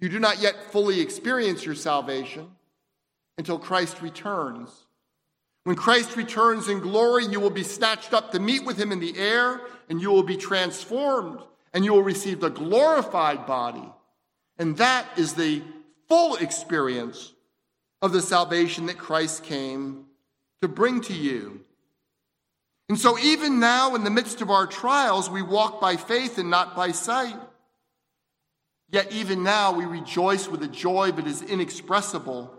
you 0.00 0.08
do 0.08 0.18
not 0.18 0.42
yet 0.42 0.72
fully 0.72 1.00
experience 1.00 1.64
your 1.64 1.76
salvation 1.76 2.50
until 3.36 3.56
Christ 3.56 4.02
returns. 4.02 4.70
When 5.62 5.76
Christ 5.76 6.16
returns 6.16 6.68
in 6.68 6.80
glory, 6.80 7.24
you 7.26 7.38
will 7.38 7.50
be 7.50 7.62
snatched 7.62 8.12
up 8.12 8.32
to 8.32 8.40
meet 8.40 8.64
with 8.64 8.76
him 8.76 8.90
in 8.90 8.98
the 8.98 9.16
air, 9.16 9.60
and 9.88 10.02
you 10.02 10.10
will 10.10 10.24
be 10.24 10.36
transformed, 10.36 11.38
and 11.72 11.84
you 11.84 11.92
will 11.92 12.02
receive 12.02 12.40
the 12.40 12.50
glorified 12.50 13.46
body 13.46 13.92
and 14.58 14.76
that 14.78 15.06
is 15.16 15.34
the 15.34 15.62
full 16.08 16.36
experience 16.36 17.32
of 18.02 18.12
the 18.12 18.22
salvation 18.22 18.86
that 18.86 18.98
Christ 18.98 19.44
came 19.44 20.06
to 20.62 20.68
bring 20.68 21.00
to 21.02 21.14
you. 21.14 21.60
And 22.88 22.98
so, 22.98 23.18
even 23.18 23.60
now, 23.60 23.94
in 23.94 24.04
the 24.04 24.10
midst 24.10 24.40
of 24.40 24.50
our 24.50 24.66
trials, 24.66 25.28
we 25.28 25.42
walk 25.42 25.80
by 25.80 25.96
faith 25.96 26.38
and 26.38 26.48
not 26.50 26.74
by 26.74 26.92
sight. 26.92 27.36
Yet, 28.90 29.12
even 29.12 29.42
now, 29.42 29.72
we 29.72 29.84
rejoice 29.84 30.48
with 30.48 30.62
a 30.62 30.68
joy 30.68 31.12
that 31.12 31.26
is 31.26 31.42
inexpressible 31.42 32.54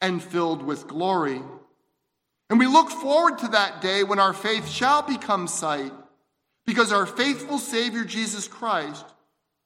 and 0.00 0.22
filled 0.22 0.62
with 0.62 0.88
glory. 0.88 1.42
And 2.48 2.58
we 2.58 2.66
look 2.66 2.88
forward 2.88 3.38
to 3.38 3.48
that 3.48 3.82
day 3.82 4.04
when 4.04 4.18
our 4.18 4.32
faith 4.32 4.66
shall 4.66 5.02
become 5.02 5.46
sight, 5.46 5.92
because 6.64 6.90
our 6.90 7.04
faithful 7.04 7.58
Savior 7.58 8.04
Jesus 8.04 8.48
Christ 8.48 9.04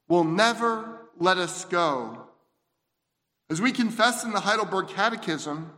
will 0.08 0.24
never 0.24 1.01
let 1.22 1.38
us 1.38 1.64
go. 1.66 2.18
As 3.48 3.60
we 3.60 3.70
confess 3.70 4.24
in 4.24 4.32
the 4.32 4.40
Heidelberg 4.40 4.88
Catechism, 4.88 5.70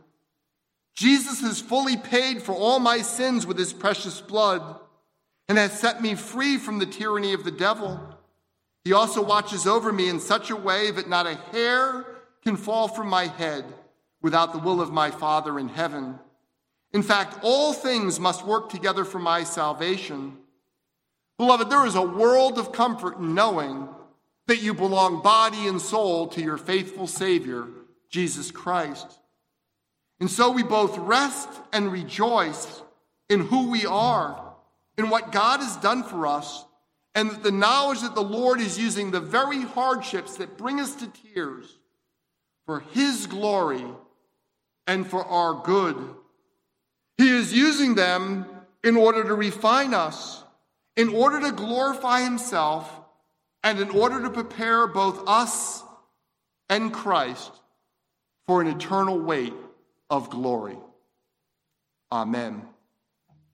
Jesus 0.95 1.41
has 1.41 1.61
fully 1.61 1.97
paid 1.97 2.41
for 2.41 2.53
all 2.53 2.79
my 2.79 2.99
sins 2.99 3.45
with 3.45 3.57
his 3.57 3.71
precious 3.71 4.21
blood 4.21 4.79
and 5.47 5.57
has 5.59 5.79
set 5.79 6.01
me 6.01 6.15
free 6.15 6.57
from 6.57 6.79
the 6.79 6.85
tyranny 6.87 7.33
of 7.33 7.43
the 7.43 7.51
devil. 7.51 7.99
He 8.83 8.93
also 8.93 9.23
watches 9.23 9.67
over 9.67 9.93
me 9.93 10.09
in 10.09 10.19
such 10.19 10.49
a 10.49 10.55
way 10.55 10.89
that 10.89 11.09
not 11.09 11.27
a 11.27 11.35
hair 11.51 12.05
can 12.43 12.57
fall 12.57 12.87
from 12.87 13.07
my 13.07 13.27
head 13.27 13.65
without 14.23 14.51
the 14.51 14.59
will 14.59 14.81
of 14.81 14.91
my 14.91 15.11
Father 15.11 15.59
in 15.59 15.67
heaven. 15.67 16.17
In 16.91 17.03
fact, 17.03 17.37
all 17.43 17.71
things 17.71 18.19
must 18.19 18.47
work 18.47 18.69
together 18.69 19.05
for 19.05 19.19
my 19.19 19.43
salvation. 19.43 20.37
Beloved, 21.37 21.69
there 21.69 21.85
is 21.85 21.95
a 21.95 22.01
world 22.01 22.57
of 22.57 22.71
comfort 22.71 23.17
in 23.19 23.35
knowing 23.35 23.89
that 24.47 24.61
you 24.61 24.73
belong 24.73 25.21
body 25.21 25.67
and 25.67 25.81
soul 25.81 26.27
to 26.27 26.41
your 26.41 26.57
faithful 26.57 27.07
Savior, 27.07 27.67
Jesus 28.09 28.51
Christ. 28.51 29.07
And 30.19 30.29
so 30.29 30.51
we 30.51 30.63
both 30.63 30.97
rest 30.97 31.49
and 31.73 31.91
rejoice 31.91 32.81
in 33.29 33.41
who 33.41 33.69
we 33.69 33.85
are, 33.85 34.53
in 34.97 35.09
what 35.09 35.31
God 35.31 35.59
has 35.59 35.75
done 35.77 36.03
for 36.03 36.27
us, 36.27 36.65
and 37.13 37.31
the 37.43 37.51
knowledge 37.51 38.01
that 38.01 38.15
the 38.15 38.21
Lord 38.21 38.59
is 38.59 38.77
using 38.77 39.11
the 39.11 39.19
very 39.19 39.61
hardships 39.61 40.37
that 40.37 40.57
bring 40.57 40.79
us 40.79 40.95
to 40.95 41.07
tears 41.07 41.77
for 42.65 42.81
His 42.91 43.25
glory 43.25 43.83
and 44.85 45.07
for 45.07 45.23
our 45.25 45.61
good. 45.63 45.97
He 47.17 47.29
is 47.29 47.53
using 47.53 47.95
them 47.95 48.45
in 48.83 48.97
order 48.97 49.23
to 49.23 49.33
refine 49.33 49.93
us, 49.93 50.43
in 50.95 51.09
order 51.09 51.39
to 51.41 51.51
glorify 51.51 52.21
Himself 52.21 53.01
and 53.65 53.79
in 53.79 53.89
order 53.89 54.21
to 54.21 54.29
prepare 54.29 54.85
both 54.85 55.27
us 55.27 55.83
and 56.69 56.93
Christ 56.93 57.51
for 58.45 58.61
an 58.61 58.67
eternal 58.67 59.19
weight 59.19 59.53
of 60.07 60.29
glory. 60.29 60.77
Amen. 62.11 62.61